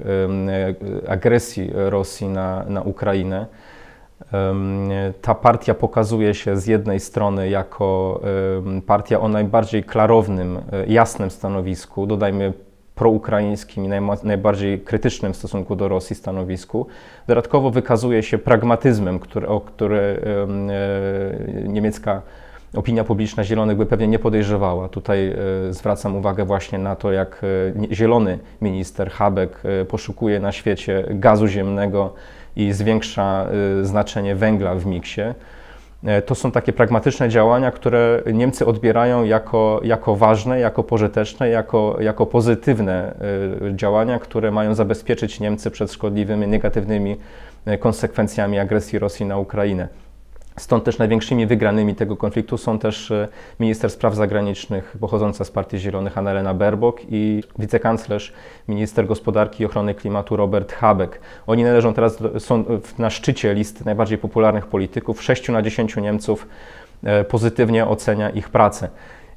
[1.05, 3.45] e, agresji Rosji na, na Ukrainę.
[5.21, 8.21] Ta partia pokazuje się z jednej strony jako
[8.87, 12.07] partia o najbardziej klarownym, e, jasnym stanowisku.
[12.07, 12.53] Dodajmy
[12.95, 13.89] proukraińskim i
[14.23, 16.87] najbardziej krytycznym w stosunku do Rosji stanowisku.
[17.27, 22.21] Dodatkowo wykazuje się pragmatyzmem, który, o który e, niemiecka
[22.75, 24.89] opinia publiczna Zielonych by pewnie nie podejrzewała.
[24.89, 25.35] Tutaj e,
[25.73, 27.41] zwracam uwagę właśnie na to, jak
[27.91, 32.13] zielony minister Habeck poszukuje na świecie gazu ziemnego
[32.59, 33.47] i zwiększa
[33.81, 35.21] znaczenie węgla w miksie.
[36.03, 41.97] E, to są takie pragmatyczne działania, które Niemcy odbierają jako, jako ważne, jako pożyteczne, jako,
[41.99, 43.15] jako pozytywne
[43.71, 47.17] e, działania, które mają zabezpieczyć Niemcy przed szkodliwymi, negatywnymi
[47.65, 49.87] e, konsekwencjami agresji Rosji na Ukrainę.
[50.59, 53.27] Stąd też największymi wygranymi tego konfliktu są też e,
[53.59, 58.33] minister spraw zagranicznych pochodząca z Partii Zielonych Annalena Baerbock i wicekanclerz,
[58.67, 61.19] minister gospodarki i ochrony klimatu Robert Habeck.
[61.47, 62.63] Oni należą teraz, są
[62.97, 65.23] na szczycie listy najbardziej popularnych polityków.
[65.23, 66.47] 6 na 10 Niemców
[67.03, 68.89] e, pozytywnie ocenia ich pracę.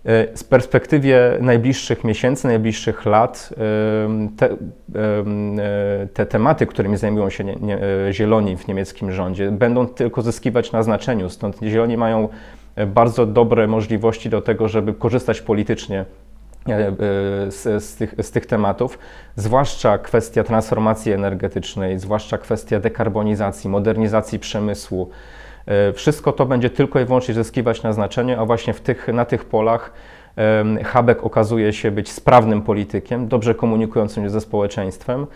[0.06, 3.48] E, z perspektywie najbliższych miesięcy, najbliższych lat,
[4.36, 4.56] te, e,
[6.14, 10.72] te tematy, którymi zajmują się nie, nie, e, zieloni w niemieckim rządzie, będą tylko zyskiwać
[10.72, 11.30] na znaczeniu.
[11.30, 12.28] Stąd zieloni mają
[12.86, 16.04] bardzo dobre możliwości do tego, żeby korzystać politycznie
[17.48, 18.98] z, z, tych, z, tych, tematów,
[19.36, 25.41] zwłaszcza kwestia transformacji energetycznej, zwłaszcza kwestia dekarbonizacji, modernizacji przemysłu, E,
[25.94, 29.44] wszystko to będzie tylko i wyłącznie zyskiwać na znaczeniu, a właśnie w tych, na tych
[29.44, 29.92] polach
[30.84, 35.26] Habek okazuje się być sprawnym politykiem, dobrze komunikującym się ze społeczeństwem.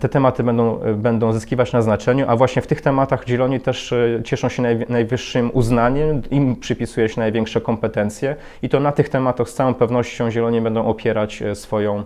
[0.00, 4.22] Te tematy będą, będą zyskiwać na znaczeniu, a właśnie w tych tematach Zieloni też e,
[4.24, 9.54] cieszą się najwyższym uznaniem, im przypisuje się największe kompetencje i to na tych tematach z
[9.54, 12.04] całą pewnością Zieloni będą opierać e, swoją,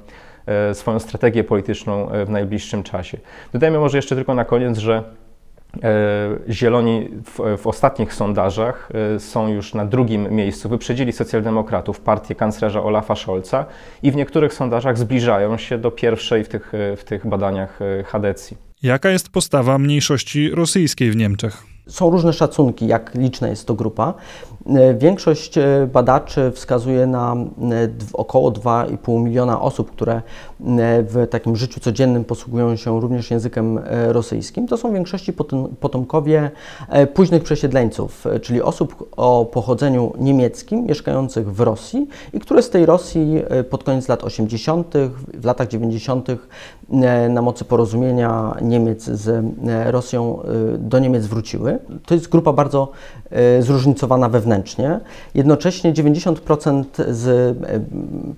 [0.73, 3.19] swoją strategię polityczną w najbliższym czasie.
[3.53, 5.22] Dodajmy może jeszcze tylko na koniec, że E,
[6.51, 10.69] Zieloni w, w, ostatnich sondażach e, są już na drugim miejscu.
[10.69, 13.67] Wyprzedzili socjaldemokratów, partię kanclerza Olafa Scholza
[14.03, 18.57] i w niektórych sondażach zbliżają się do pierwszej w tych, e, w tych badaniach Hadecji.
[18.83, 21.63] Jaka jest postawa mniejszości rosyjskiej w Niemczech?
[21.87, 24.15] Są różne szacunki, jak liczna jest to grupa.
[24.66, 30.22] E, większość e, badaczy wskazuje na e, około 2,5 miliona osób, które
[31.09, 34.68] w takim życiu codziennym posługują się również językiem rosyjskim.
[34.68, 35.33] To są w większości
[35.81, 36.51] potomkowie
[37.14, 43.42] późnych przesiedleńców, czyli osób o pochodzeniu niemieckim, mieszkających w Rosji i które z tej Rosji
[43.70, 44.94] pod koniec lat 80.,
[45.35, 46.29] w latach 90.
[47.31, 49.44] na mocy porozumienia Niemiec z
[49.87, 50.38] Rosją
[50.79, 51.79] do Niemiec wróciły.
[52.07, 52.88] To jest grupa bardzo
[53.61, 54.52] zróżnicowana wewnętrznie
[55.35, 57.55] Jednocześnie 90% z e,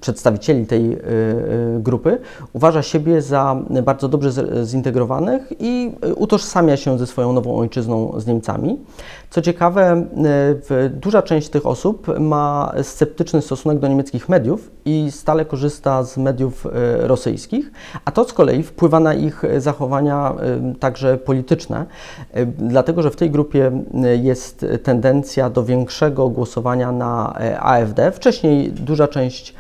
[0.00, 1.00] przedstawicieli tej e, e,
[1.78, 2.18] grupy
[2.52, 4.30] uważa siebie za bardzo dobrze
[4.66, 8.78] zintegrowanych i utożsamia się ze swoją nową ojczyzną, z Niemcami.
[9.30, 10.06] Co ciekawe,
[10.90, 16.66] duża część tych osób ma sceptyczny stosunek do niemieckich mediów i stale korzysta z mediów
[17.00, 17.70] rosyjskich,
[18.04, 20.34] a to z kolei wpływa na ich zachowania
[20.80, 21.86] także polityczne,
[22.58, 23.72] dlatego że w tej grupie
[24.22, 28.12] jest tendencja do większego głosowania na AfD.
[28.12, 29.54] Wcześniej duża część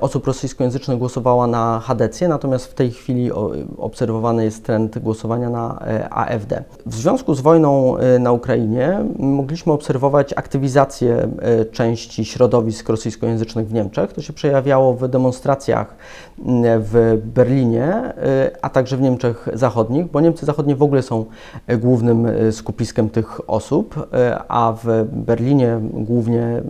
[0.00, 3.30] osób rosyjskojęzycznych głosowała na HDC, natomiast w tej chwili
[3.78, 6.64] obserwowany jest trend głosowania na e, AfD.
[6.86, 13.72] W związku z wojną e, na Ukrainie mogliśmy obserwować aktywizację e, części środowisk rosyjskojęzycznych w
[13.72, 14.12] Niemczech.
[14.12, 15.96] To się przejawiało w demonstracjach
[16.78, 18.12] w Berlinie,
[18.62, 21.24] a także w Niemczech Zachodnich, bo Niemcy Zachodnie w ogóle są
[21.78, 24.08] głównym skupiskiem tych osób,
[24.48, 26.62] a w Berlinie głównie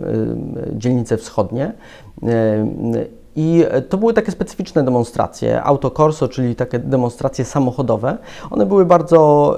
[0.73, 1.73] dzielnice wschodnie.
[2.21, 3.07] 那那
[3.39, 5.63] I to były takie specyficzne demonstracje.
[5.63, 8.17] Autokorso, czyli takie demonstracje samochodowe,
[8.49, 9.55] one były bardzo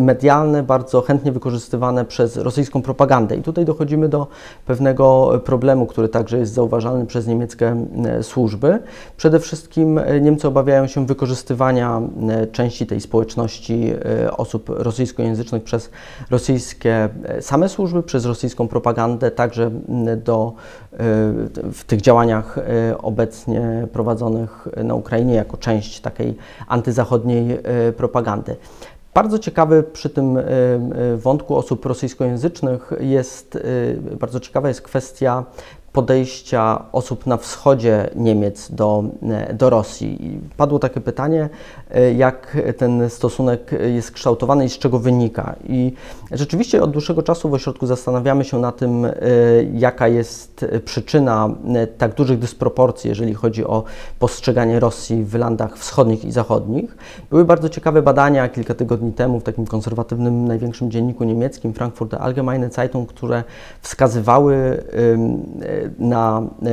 [0.00, 3.36] medialne, bardzo chętnie wykorzystywane przez rosyjską propagandę.
[3.36, 4.26] I tutaj dochodzimy do
[4.66, 7.76] pewnego problemu, który także jest zauważalny przez niemieckie
[8.22, 8.78] służby.
[9.16, 12.00] Przede wszystkim e, Niemcy obawiają się wykorzystywania
[12.52, 13.92] części tej społeczności
[14.24, 15.90] e, osób rosyjskojęzycznych przez
[16.30, 19.70] rosyjskie e, same służby, przez rosyjską propagandę, także
[20.16, 20.52] do,
[21.72, 22.58] w tych działaniach
[23.04, 26.36] obecnie prowadzonych na Ukrainie jako część takiej
[26.68, 28.56] antyzachodniej e, propagandy.
[29.14, 33.58] Bardzo ciekawy przy tym e, e, wątku osób rosyjskojęzycznych jest,
[34.20, 35.44] bardzo ciekawa jest kwestia
[35.94, 39.04] podejścia osób na wschodzie Niemiec do,
[39.54, 40.26] do Rosji.
[40.26, 41.48] I padło takie pytanie,
[41.90, 45.54] e, jak ten stosunek jest kształtowany i z czego wynika.
[45.68, 45.92] I
[46.32, 49.10] rzeczywiście od dłuższego czasu w ośrodku zastanawiamy się na tym, e,
[49.72, 53.84] jaka jest przyczyna e, tak dużych dysproporcji, jeżeli chodzi o
[54.18, 56.96] postrzeganie Rosji w landach wschodnich i zachodnich.
[57.30, 62.70] Były bardzo ciekawe badania kilka tygodni temu w takim konserwatywnym największym dzienniku niemieckim Frankfurter Allgemeine
[62.70, 63.44] Zeitung, które
[63.82, 64.84] wskazywały
[65.98, 66.72] na e,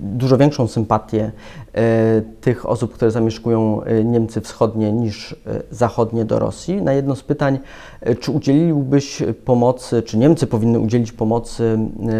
[0.00, 1.32] dużo większą sympatię
[1.72, 5.36] e, tych osób, które zamieszkują e, Niemcy wschodnie niż
[5.70, 6.82] zachodnie do Rosji.
[6.82, 7.58] Na jedno z pytań,
[8.20, 11.78] czy udzieliłbyś pomocy, czy Niemcy powinny udzielić pomocy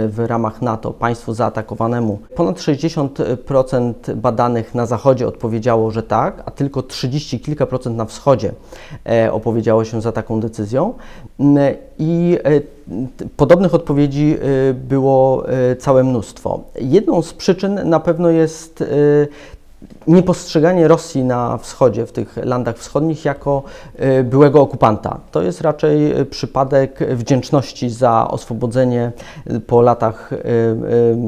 [0.09, 6.83] w ramach NATO państwu zaatakowanemu, ponad 60% badanych na zachodzie odpowiedziało, że tak, a tylko
[6.83, 8.53] 30 kilka procent na wschodzie
[9.31, 10.95] opowiedziało się za taką decyzją.
[11.99, 12.39] I
[13.37, 14.37] Podobnych odpowiedzi
[14.75, 15.45] było
[15.79, 16.61] całe mnóstwo.
[16.81, 18.85] Jedną z przyczyn na pewno jest
[20.07, 23.63] niepostrzeganie Rosji na wschodzie, w tych landach wschodnich, jako
[24.25, 25.21] byłego okupanta.
[25.31, 29.13] To jest raczej przypadek wdzięczności za oswobodzenie
[29.67, 30.31] po latach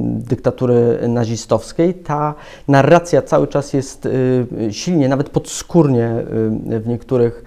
[0.04, 1.94] dyktatury nazistowskiej.
[1.94, 2.34] Ta
[2.68, 4.08] narracja cały czas jest
[4.70, 6.10] silnie, nawet podskórnie
[6.80, 7.44] w niektórych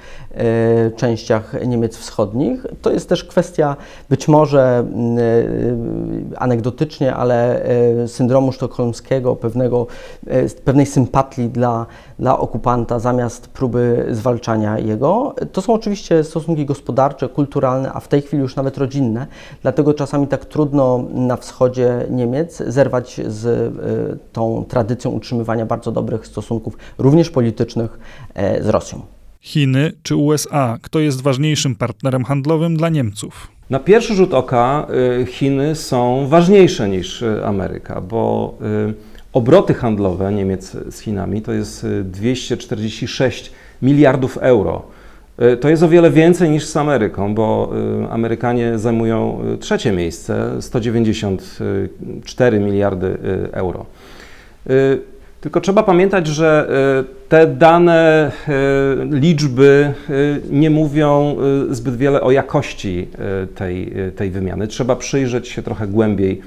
[0.95, 2.65] częściach Niemiec wschodnich.
[2.81, 3.75] To jest też kwestia
[4.09, 9.87] być może mm, e, anegdotycznie, ale e, syndromu sztokholmskiego, pewnego,
[10.65, 11.85] pewnej sympatii dla,
[12.19, 15.35] dla okupanta zamiast próby zwalczania jego.
[15.51, 19.27] To są oczywiście stosunki gospodarcze, kulturalne, a w tej chwili już nawet rodzinne.
[19.61, 23.73] Dlatego czasami tak trudno na wschodzie Niemiec zerwać z
[24.33, 27.99] tą tradycją utrzymywania bardzo dobrych stosunków, również politycznych,
[28.61, 29.12] z Rosją.
[29.43, 30.77] Chiny czy USA?
[30.81, 33.47] Kto jest ważniejszym partnerem handlowym dla Niemców?
[33.69, 34.87] Na pierwszy rzut oka
[35.21, 38.53] y, Chiny są ważniejsze niż y, Ameryka, bo
[38.89, 38.93] y,
[39.33, 43.51] obroty handlowe Niemiec z Chinami to jest 246
[43.81, 44.81] miliardów euro.
[45.61, 47.73] To jest o wiele więcej niż z Ameryką, bo
[48.09, 53.17] Amerykanie zajmują trzecie miejsce 194 miliardy
[53.51, 53.85] euro.
[55.43, 58.51] Tylko trzeba pamiętać, że e, te dane, e,
[59.11, 60.13] liczby e,
[60.49, 61.35] nie mówią
[61.69, 63.07] zbyt wiele o jakości
[63.55, 64.67] tej, tej wymiany.
[64.67, 66.41] Trzeba przyjrzeć się trochę głębiej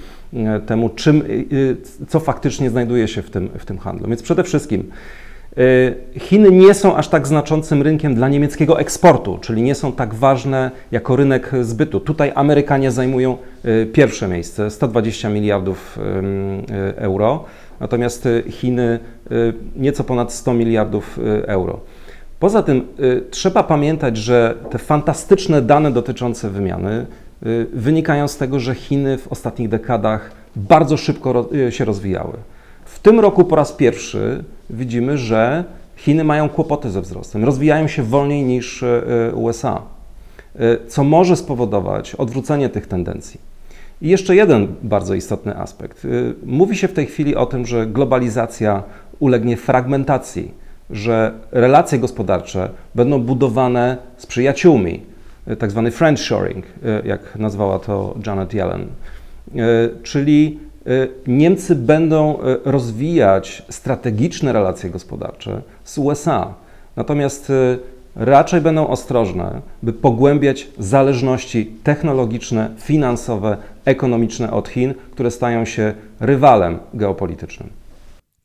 [0.67, 1.23] temu, czym,
[2.09, 4.09] co faktycznie znajduje się w tym, w tym handlu.
[4.09, 4.91] Więc przede wszystkim
[6.19, 10.71] Chiny nie są aż tak znaczącym rynkiem dla niemieckiego eksportu, czyli nie są tak ważne
[10.91, 12.01] jako rynek zbytu.
[12.01, 13.37] Tutaj Amerykanie zajmują
[13.93, 15.99] pierwsze miejsce 120 miliardów
[16.97, 17.45] euro
[17.81, 18.99] natomiast y, Chiny
[19.31, 21.81] y, nieco ponad 100 miliardów y, euro.
[22.41, 22.87] Poza tym
[23.31, 27.07] trzeba pamiętać, że te fantastyczne dane dotyczące wymiany
[27.73, 32.33] wynikają z tego, że Chiny w ostatnich dekadach bardzo szybko się rozwijały.
[32.85, 35.65] W tym roku po raz pierwszy widzimy, że
[35.97, 38.85] Chiny mają kłopoty ze wzrostem, rozwijają się wolniej niż
[39.35, 39.83] USA,
[40.89, 43.41] co może spowodować odwrócenie tych tendencji.
[44.03, 46.05] I jeszcze jeden bardzo istotny aspekt.
[46.05, 48.83] Y, mówi się w tej chwili o tym, że globalizacja
[49.19, 50.55] ulegnie fragmentacji,
[50.91, 55.03] że relacje gospodarcze będą budowane z przyjaciółmi,
[55.49, 56.71] y, tak zwany friendshoring, y,
[57.05, 58.87] jak nazwała to Janet Yellen.
[60.03, 60.59] Czyli
[61.27, 66.55] Niemcy będą rozwijać strategiczne relacje gospodarcze z USA.
[66.97, 67.53] Natomiast
[68.17, 76.79] raczej będą ostrożne, by pogłębiać zależności technologiczne, finansowe, ekonomiczne od Chin, które stają się rywalem
[76.95, 77.69] geopolitycznym.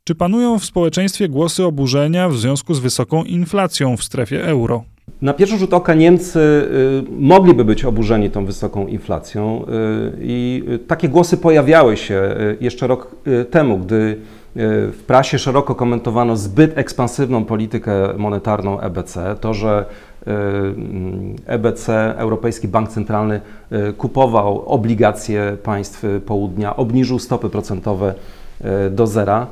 [0.04, 4.84] Czy panują w społeczeństwie głosy oburzenia w związku z wysoką inflacją w strefie euro?
[5.22, 11.10] Na pierwszy rzut oka Niemcy y, mogliby być oburzeni tą wysoką inflacją y, i takie
[11.10, 13.16] głosy pojawiały się y, jeszcze rok
[13.52, 14.18] temu, gdy
[14.56, 19.86] w prasie szeroko komentowano zbyt ekspansywną politykę monetarną EBC, to, że
[21.46, 23.42] EBC, Europejski Bank Centralny,
[23.98, 28.14] kupował obligacje państw południa, obniżył stopy procentowe
[28.92, 29.48] do zera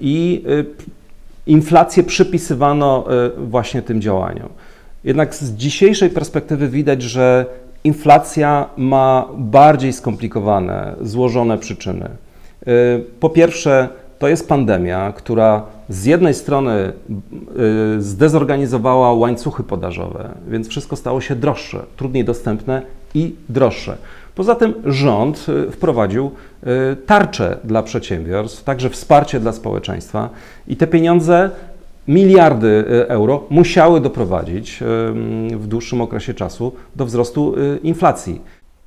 [0.00, 0.44] i
[1.46, 3.04] inflację przypisywano
[3.38, 4.48] właśnie tym działaniom.
[5.04, 7.46] Jednak z dzisiejszej perspektywy widać, że
[7.84, 12.08] inflacja ma bardziej skomplikowane, złożone przyczyny.
[13.20, 13.88] Po pierwsze,
[14.20, 16.92] to jest pandemia, która z jednej strony
[17.96, 22.82] y, zdezorganizowała łańcuchy podażowe, więc wszystko stało się droższe, trudniej dostępne
[23.14, 23.96] i droższe.
[24.34, 26.30] Poza tym rząd y, wprowadził
[27.06, 30.28] tarcze dla przedsiębiorstw, także wsparcie dla społeczeństwa
[30.68, 31.50] i te pieniądze
[32.08, 34.84] miliardy y, euro musiały doprowadzić y,
[35.56, 38.40] w dłuższym okresie czasu do wzrostu y, inflacji.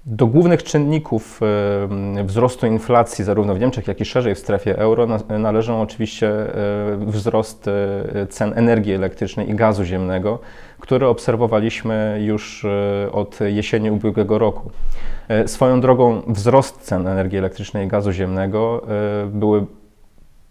[0.06, 1.39] Do głównych czynników
[2.24, 5.08] wzrostu inflacji, zarówno w Niemczech, jak i szerzej w strefie euro,
[5.39, 6.32] należą oczywiście
[6.97, 7.70] wzrost
[8.30, 10.39] cen energii elektrycznej i gazu ziemnego,
[10.80, 12.66] który obserwowaliśmy już
[13.12, 14.72] od jesieni ubiegłego roku.
[15.45, 18.82] Swoją drogą wzrost cen energii elektrycznej i gazu ziemnego
[19.28, 19.66] były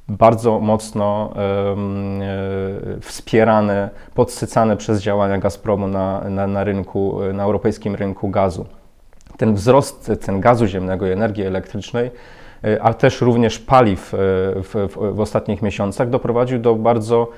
[0.08, 8.28] bardzo mocno e, wspierane, podsycane przez działania Gazpromu na, na, na, rynku, na europejskim rynku
[8.28, 8.66] gazu.
[9.42, 12.10] Ten wzrost cen gazu ziemnego i energii elektrycznej,
[12.64, 14.16] e, a też również paliw e,
[14.62, 17.28] w, w, w ostatnich miesiącach doprowadził do bardzo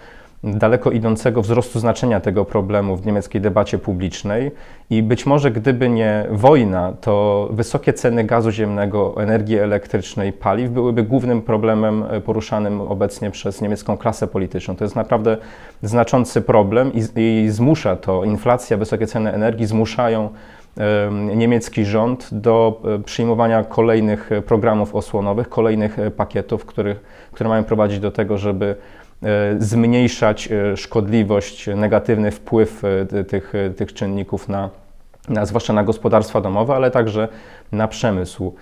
[0.43, 4.51] daleko idącego wzrostu znaczenia tego problemu w niemieckiej debacie publicznej
[4.91, 11.03] i być może gdyby nie wojna, to wysokie ceny gazu ziemnego, energii elektrycznej, paliw byłyby
[11.03, 14.77] głównym problemem e, poruszanym obecnie przez niemiecką klasę polityczną.
[14.77, 15.37] To jest naprawdę
[15.83, 20.31] znaczący problem i, i zmusza to, inflacja, wysokie ceny energii zmuszają
[21.35, 27.01] niemiecki rząd do e, przyjmowania kolejnych programów osłonowych, kolejnych e, pakietów, których,
[27.33, 28.77] które mają prowadzić do tego, żeby
[29.25, 32.83] E, zmniejszać szkodliwość, negatywny wpływ
[33.29, 34.71] tych, tych czynników na,
[35.29, 37.29] na, zwłaszcza na gospodarstwa domowe, ale także
[37.73, 38.55] na przemysł.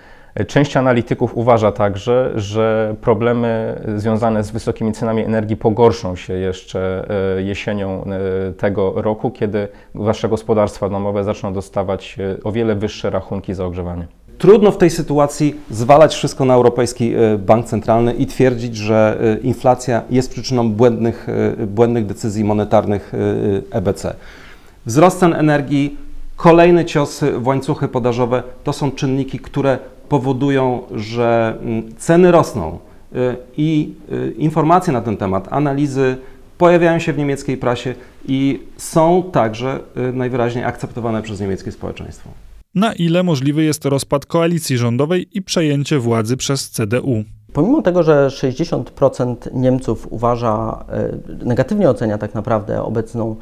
[0.47, 7.07] Część analityków uważa także, że problemy związane z wysokimi cenami energii pogorszą się jeszcze
[7.39, 8.05] jesienią
[8.59, 14.07] tego roku, kiedy wasze gospodarstwa domowe zaczną dostawać o wiele wyższe rachunki za ogrzewanie.
[14.43, 19.37] Trudno w tej sytuacji zwalać wszystko na Europejski e, Bank Centralny i twierdzić, że e,
[19.39, 21.29] inflacja jest przyczyną błędnych,
[21.61, 23.13] e, błędnych decyzji monetarnych
[23.71, 24.15] EBC.
[24.87, 25.97] Wzrost cen energii,
[26.37, 29.79] kolejne ciosy w łańcuchy podażowe to są czynniki, które
[30.13, 32.79] powodują, że mm, ceny rosną
[33.57, 33.95] i
[34.37, 36.17] informacje na ten temat, analizy
[36.59, 37.95] pojawiają się w niemieckiej prasie
[38.29, 39.81] i są także
[40.13, 42.31] najwyraźniej akceptowane przez niemieckie społeczeństwo
[42.75, 47.25] na ile możliwy jest rozpad koalicji rządowej i przejęcie władzy przez CDU.
[47.53, 50.85] Pomimo tego, że 60% Niemców uważa,
[51.45, 53.37] negatywnie ocenia tak naprawdę obecną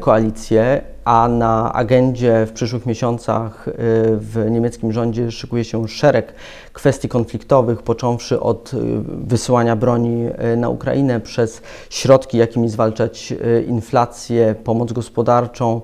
[0.00, 3.72] koalicję, a na agendzie w przyszłych miesiącach y,
[4.16, 6.34] w niemieckim rządzie szykuje się szereg
[6.72, 13.34] kwestii konfliktowych, począwszy od y, wysyłania broni y, na Ukrainę przez środki, jakimi zwalczać
[13.66, 15.80] inflację, pomoc gospodarczą,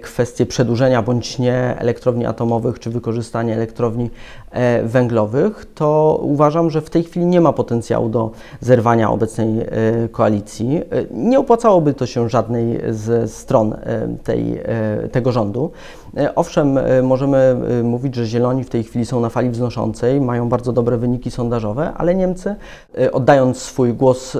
[0.00, 4.10] kwestie przedłużenia bądź nie elektrowni atomowych czy wykorzystania elektrowni
[4.50, 9.66] e, węglowych, to uważam, że w tej chwili nie ma potencjału do zerwania obecnej
[10.12, 10.80] koalicji.
[11.10, 13.76] Nie opłacałoby to się żadnej z stron
[14.24, 15.70] tej E, tego rządu.
[16.16, 20.48] E, owszem, e, możemy mówić, że Zieloni w tej chwili są na fali wznoszącej, mają
[20.48, 22.54] bardzo dobre wyniki sondażowe, ale Niemcy,
[23.12, 24.36] oddając swój głos,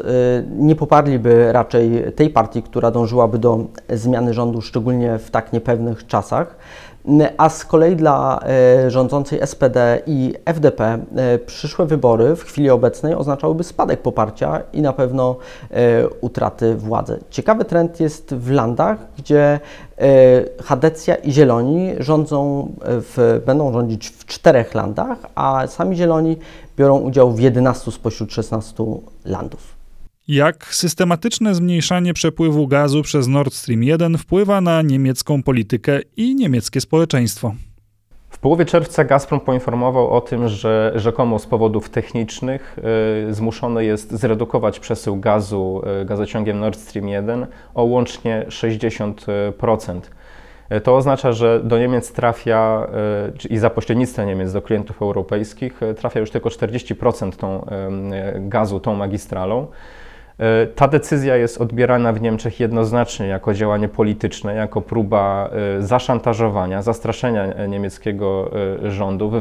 [0.58, 6.56] nie poparliby raczej tej partii, która dążyłaby do zmiany rządu, szczególnie w tak niepewnych czasach.
[7.36, 13.14] A z kolei dla e, rządzącej SPD i FDP e, przyszłe wybory w chwili obecnej
[13.14, 15.36] oznaczałyby spadek poparcia i na pewno
[15.70, 17.20] e, utraty władzy.
[17.30, 19.60] Ciekawy trend jest w landach, gdzie
[20.62, 26.36] Hadecja i Zieloni rządzą w, będą rządzić w czterech landach, a sami Zieloni
[26.76, 28.84] biorą udział w 11 spośród 16
[29.24, 29.79] landów.
[30.30, 36.80] Jak systematyczne zmniejszanie przepływu gazu przez Nord Stream 1 wpływa na niemiecką politykę i niemieckie
[36.80, 37.54] społeczeństwo?
[38.28, 42.76] W połowie czerwca Gazprom poinformował o tym, że rzekomo z powodów technicznych
[43.28, 50.00] y, zmuszony jest zredukować przesył gazu y, gazociągiem Nord Stream 1 o łącznie 60%.
[50.72, 52.86] Y, to oznacza, że do Niemiec trafia
[53.50, 57.66] i za pośrednictwem Niemiec do klientów europejskich trafia już tylko 40% tą,
[58.40, 59.66] gazu tą magistralą.
[60.40, 66.82] E, ta decyzja jest odbierana w Niemczech jednoznacznie jako działanie polityczne, jako próba e, zaszantażowania,
[66.82, 68.50] zastraszenia niemieckiego
[68.86, 69.32] e, rządu,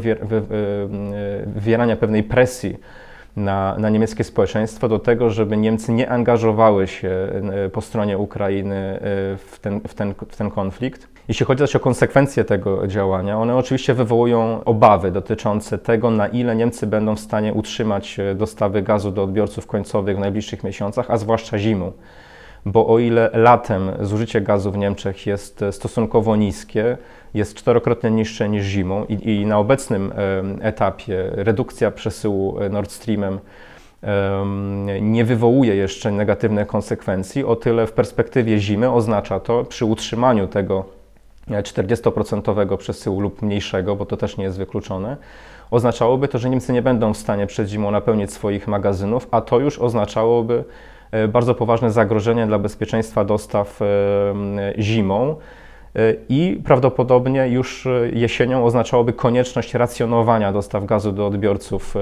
[1.45, 2.77] wywierania pewnej presji
[3.35, 7.11] na, na niemieckie społeczeństwo do tego, żeby Niemcy nie angażowały się
[7.73, 8.99] po stronie Ukrainy
[9.37, 11.18] w ten, w ten, w ten konflikt.
[11.29, 16.55] Jeśli chodzi zaś o konsekwencje tego działania, one oczywiście wywołują obawy dotyczące tego, na ile
[16.55, 21.17] Niemcy będą w stanie utrzymać e, dostawy gazu do odbiorców końcowych w najbliższych miesiącach, a
[21.17, 21.91] zwłaszcza zimą.
[22.65, 26.97] Bo o ile latem zużycie gazu w Niemczech jest e, stosunkowo niskie,
[27.33, 30.13] jest czterokrotnie niższe niż zimą i, i na obecnym
[30.61, 33.39] etapie redukcja przesyłu e, Nord Streamem
[35.01, 40.98] nie wywołuje jeszcze negatywnych konsekwencji, o tyle w perspektywie zimy oznacza to przy utrzymaniu tego
[41.49, 45.17] 40% przesyłu lub mniejszego, bo to też nie jest wykluczone,
[45.71, 49.59] oznaczałoby to, że Niemcy nie będą w stanie przed zimą napełnić swoich magazynów, a to
[49.59, 50.63] już oznaczałoby
[51.11, 53.85] e, bardzo poważne zagrożenie dla bezpieczeństwa dostaw e,
[54.79, 55.35] zimą
[55.95, 61.95] e, i prawdopodobnie już jesienią oznaczałoby konieczność racjonowania dostaw gazu do odbiorców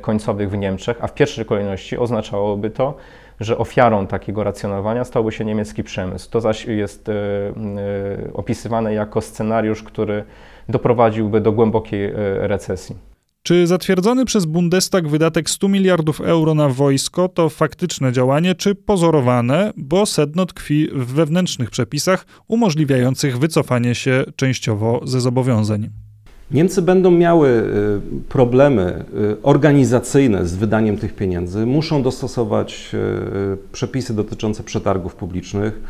[0.00, 2.94] końcowych w Niemczech, a w pierwszej kolejności oznaczałoby to,
[3.40, 6.30] że ofiarą takiego racjonowania stałby się niemiecki przemysł.
[6.30, 10.24] To zaś jest e, e, opisywane jako scenariusz, który
[10.68, 12.12] doprowadziłby do głębokiej e,
[12.48, 12.96] recesji.
[13.42, 19.72] Czy zatwierdzony przez Bundestag wydatek 100 miliardów euro na wojsko to faktyczne działanie, czy pozorowane,
[19.76, 26.05] bo sedno tkwi w wewnętrznych przepisach umożliwiających wycofanie się częściowo ze zobowiązań?
[26.50, 34.14] Niemcy będą miały y, problemy y, organizacyjne z wydaniem tych pieniędzy, muszą dostosować y, przepisy
[34.14, 35.80] dotyczące przetargów publicznych,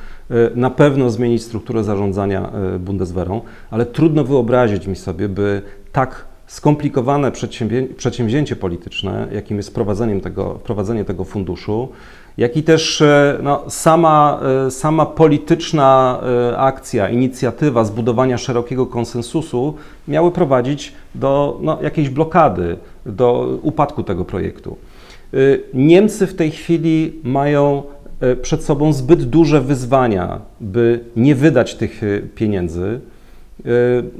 [0.54, 3.40] na pewno zmienić strukturę zarządzania Bundeswehrą,
[3.70, 7.32] ale trudno wyobrazić mi sobie, by tak skomplikowane
[7.96, 11.88] przedsięwzięcie polityczne, jakim jest wprowadzenie tego, wprowadzenie tego funduszu,
[12.38, 16.20] jak i też e, no, sama, e, sama polityczna
[16.52, 19.74] e, akcja, inicjatywa zbudowania szerokiego konsensusu
[20.08, 22.76] miały prowadzić do no, jakiejś blokady,
[23.06, 24.76] do upadku tego projektu.
[25.74, 27.82] Niemcy w tej chwili mają
[28.42, 32.00] przed sobą zbyt duże wyzwania, by nie wydać tych
[32.34, 33.00] pieniędzy.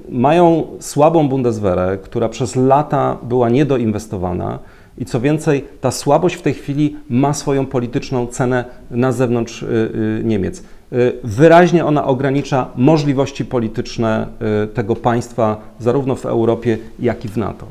[0.08, 4.58] Mają słabą Bundeswehrę, która przez lata była niedoinwestowana
[4.98, 9.66] i co więcej, ta słabość w tej chwili ma swoją polityczną cenę na zewnątrz y,
[9.66, 10.62] y, Niemiec.
[10.92, 14.26] Y, wyraźnie ona ogranicza możliwości polityczne
[14.74, 17.66] tego państwa, zarówno w Europie, jak i w NATO.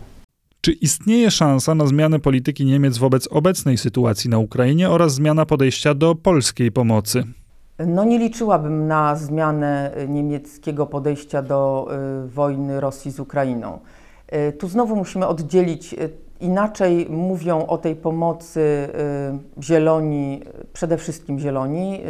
[0.61, 5.93] Czy istnieje szansa na zmianę polityki Niemiec wobec obecnej sytuacji na Ukrainie oraz zmiana podejścia
[5.93, 7.23] do polskiej pomocy?
[7.87, 11.89] No nie liczyłabym na zmianę niemieckiego podejścia do
[12.25, 13.79] wojny Rosji z Ukrainą.
[14.59, 15.95] Tu znowu musimy oddzielić
[16.45, 18.59] Inaczej mówią o tej pomocy
[19.59, 20.41] y, zieloni,
[20.73, 22.01] przede wszystkim zieloni,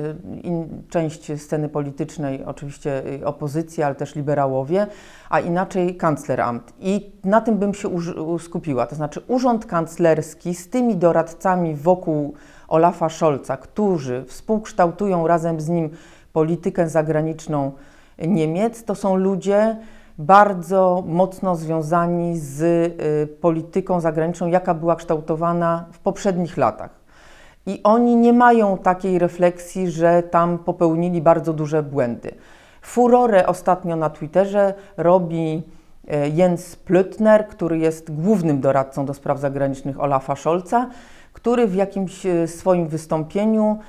[0.45, 4.87] y, część sceny politycznej, oczywiście y, opozycja, ale też liberałowie,
[5.29, 6.73] a inaczej kancleramt.
[6.79, 7.89] I na tym bym się
[8.39, 12.33] skupiła, to znaczy urząd kanclerski z tymi doradcami wokół
[12.67, 15.89] Olafa Scholza, którzy współkształtują razem z nim
[16.33, 17.71] politykę zagraniczną
[18.27, 19.77] Niemiec, to są ludzie,
[20.17, 27.05] bardzo mocno związani z y, polityką zagraniczną, jaka była kształtowana w poprzednich latach.
[27.65, 32.31] I oni nie mają takiej refleksji, że tam popełnili bardzo duże błędy.
[32.81, 35.63] Furorę ostatnio na Twitterze robi
[36.03, 40.89] y, Jens Plötner, który jest głównym doradcą do spraw zagranicznych Olafa Scholza,
[41.33, 43.79] który w jakimś y, swoim wystąpieniu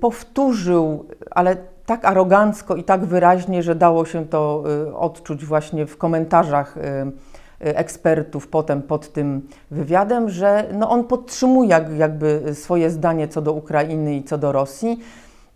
[0.00, 1.56] powtórzył, ale
[1.86, 6.80] tak arogancko i tak wyraźnie, że dało się to y, odczuć właśnie w komentarzach y,
[6.80, 13.52] y, ekspertów potem pod tym wywiadem, że no on podtrzymuje jakby swoje zdanie co do
[13.52, 15.00] Ukrainy i co do Rosji.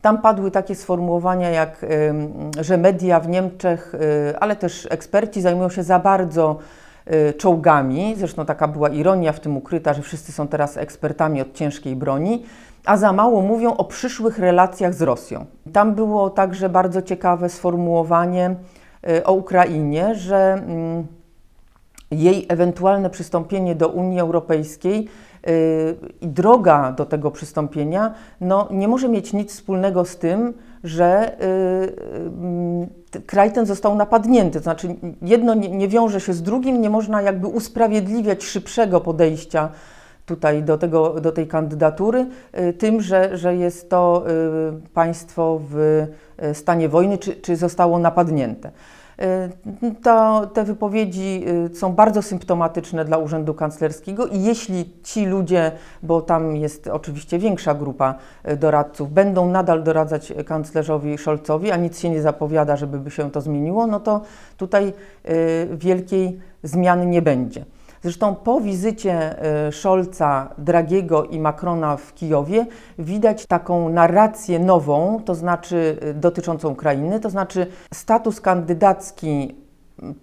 [0.03, 1.87] Tam padły takie sformułowania, jak,
[2.61, 3.93] że media w Niemczech,
[4.41, 6.59] ale też eksperci zajmują się za bardzo
[7.39, 8.15] czołgami.
[8.19, 12.45] Zresztą taka była ironia w tym ukryta, że wszyscy są teraz ekspertami od ciężkiej broni
[12.85, 15.47] a za mało mówią o przyszłych relacjach z Rosją.
[15.73, 18.57] Tam było także bardzo ciekawe sformułowanie
[19.09, 21.07] y, o Ukrainie, że mm,
[22.11, 25.09] jej ewentualne przystąpienie do Unii Europejskiej
[25.49, 30.55] y, i droga do tego przystąpienia no, nie może mieć nic wspólnego z tym,
[30.85, 31.37] że
[33.27, 34.59] kraj ten został napadnięty.
[34.59, 39.69] To znaczy, jedno nie wiąże się z drugim, nie można jakby usprawiedliwiać szybszego podejścia
[40.35, 42.27] tutaj do, tego, do tej kandydatury
[42.79, 44.25] tym, że, że jest to
[44.95, 46.07] państwo w
[46.53, 48.71] stanie wojny, czy, czy zostało napadnięte.
[49.83, 55.73] Y, to, te wypowiedzi y, są bardzo symptomatyczne dla Urzędu Kanclerskiego i jeśli ci ludzie,
[56.03, 58.15] bo tam jest oczywiście większa grupa
[58.49, 63.41] y, doradców, będą nadal doradzać kanclerzowi Scholzowi, a nic się nie zapowiada, żeby się to
[63.41, 64.21] zmieniło, no to
[64.57, 64.93] tutaj
[65.71, 67.65] wielkiej zmiany nie będzie.
[68.03, 72.67] Zresztą po wizycie e, Scholza, Dragiego i Macrona w Kijowie
[72.99, 79.55] widać taką narrację nową, to znaczy e, dotyczącą Ukrainy, to znaczy status kandydacki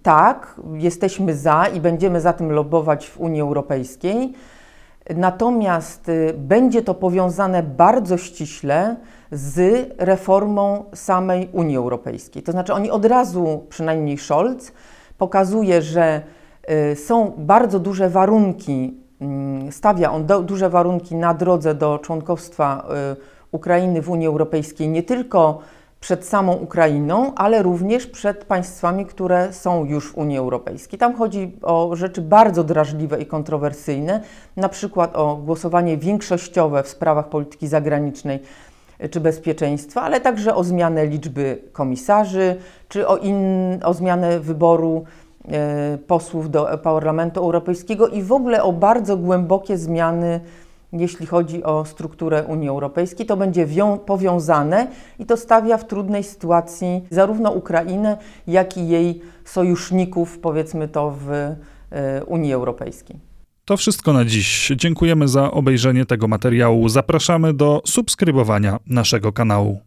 [0.02, 4.32] tak, jesteśmy za i będziemy za tym lobować w Unii Europejskiej.
[5.16, 8.96] Natomiast e, będzie to powiązane bardzo ściśle
[9.32, 12.42] z reformą samej Unii Europejskiej.
[12.42, 14.72] To znaczy, oni od razu, przynajmniej Scholz,
[15.18, 16.37] pokazuje, że Y,
[16.94, 23.16] są bardzo duże warunki, mm, stawia on do, duże warunki na drodze do członkostwa y,
[23.52, 25.58] Ukrainy w Unii Europejskiej, nie tylko
[26.00, 30.98] przed samą Ukrainą, ale również przed państwami, które są już w Unii Europejskiej.
[30.98, 34.20] Tam chodzi o rzeczy bardzo drażliwe i kontrowersyjne,
[34.56, 38.40] na przykład o głosowanie większościowe w sprawach polityki zagranicznej
[39.04, 42.56] y, czy bezpieczeństwa, ale także o zmianę liczby komisarzy,
[42.88, 43.38] czy o, in,
[43.84, 45.04] o zmianę wyboru
[46.06, 50.40] posłów do Parlamentu Europejskiego i w ogóle o bardzo głębokie zmiany,
[50.92, 53.26] jeśli chodzi o strukturę Unii Europejskiej.
[53.26, 53.66] To będzie
[54.06, 54.88] powiązane
[55.18, 61.30] i to stawia w trudnej sytuacji zarówno Ukrainę, jak i jej sojuszników, powiedzmy to, w
[61.30, 61.54] e,
[62.24, 63.16] Unii Europejskiej.
[63.64, 64.72] To wszystko na dziś.
[64.76, 66.88] Dziękujemy za obejrzenie tego materiału.
[66.88, 69.80] Zapraszamy do subskrybowania naszego kanału.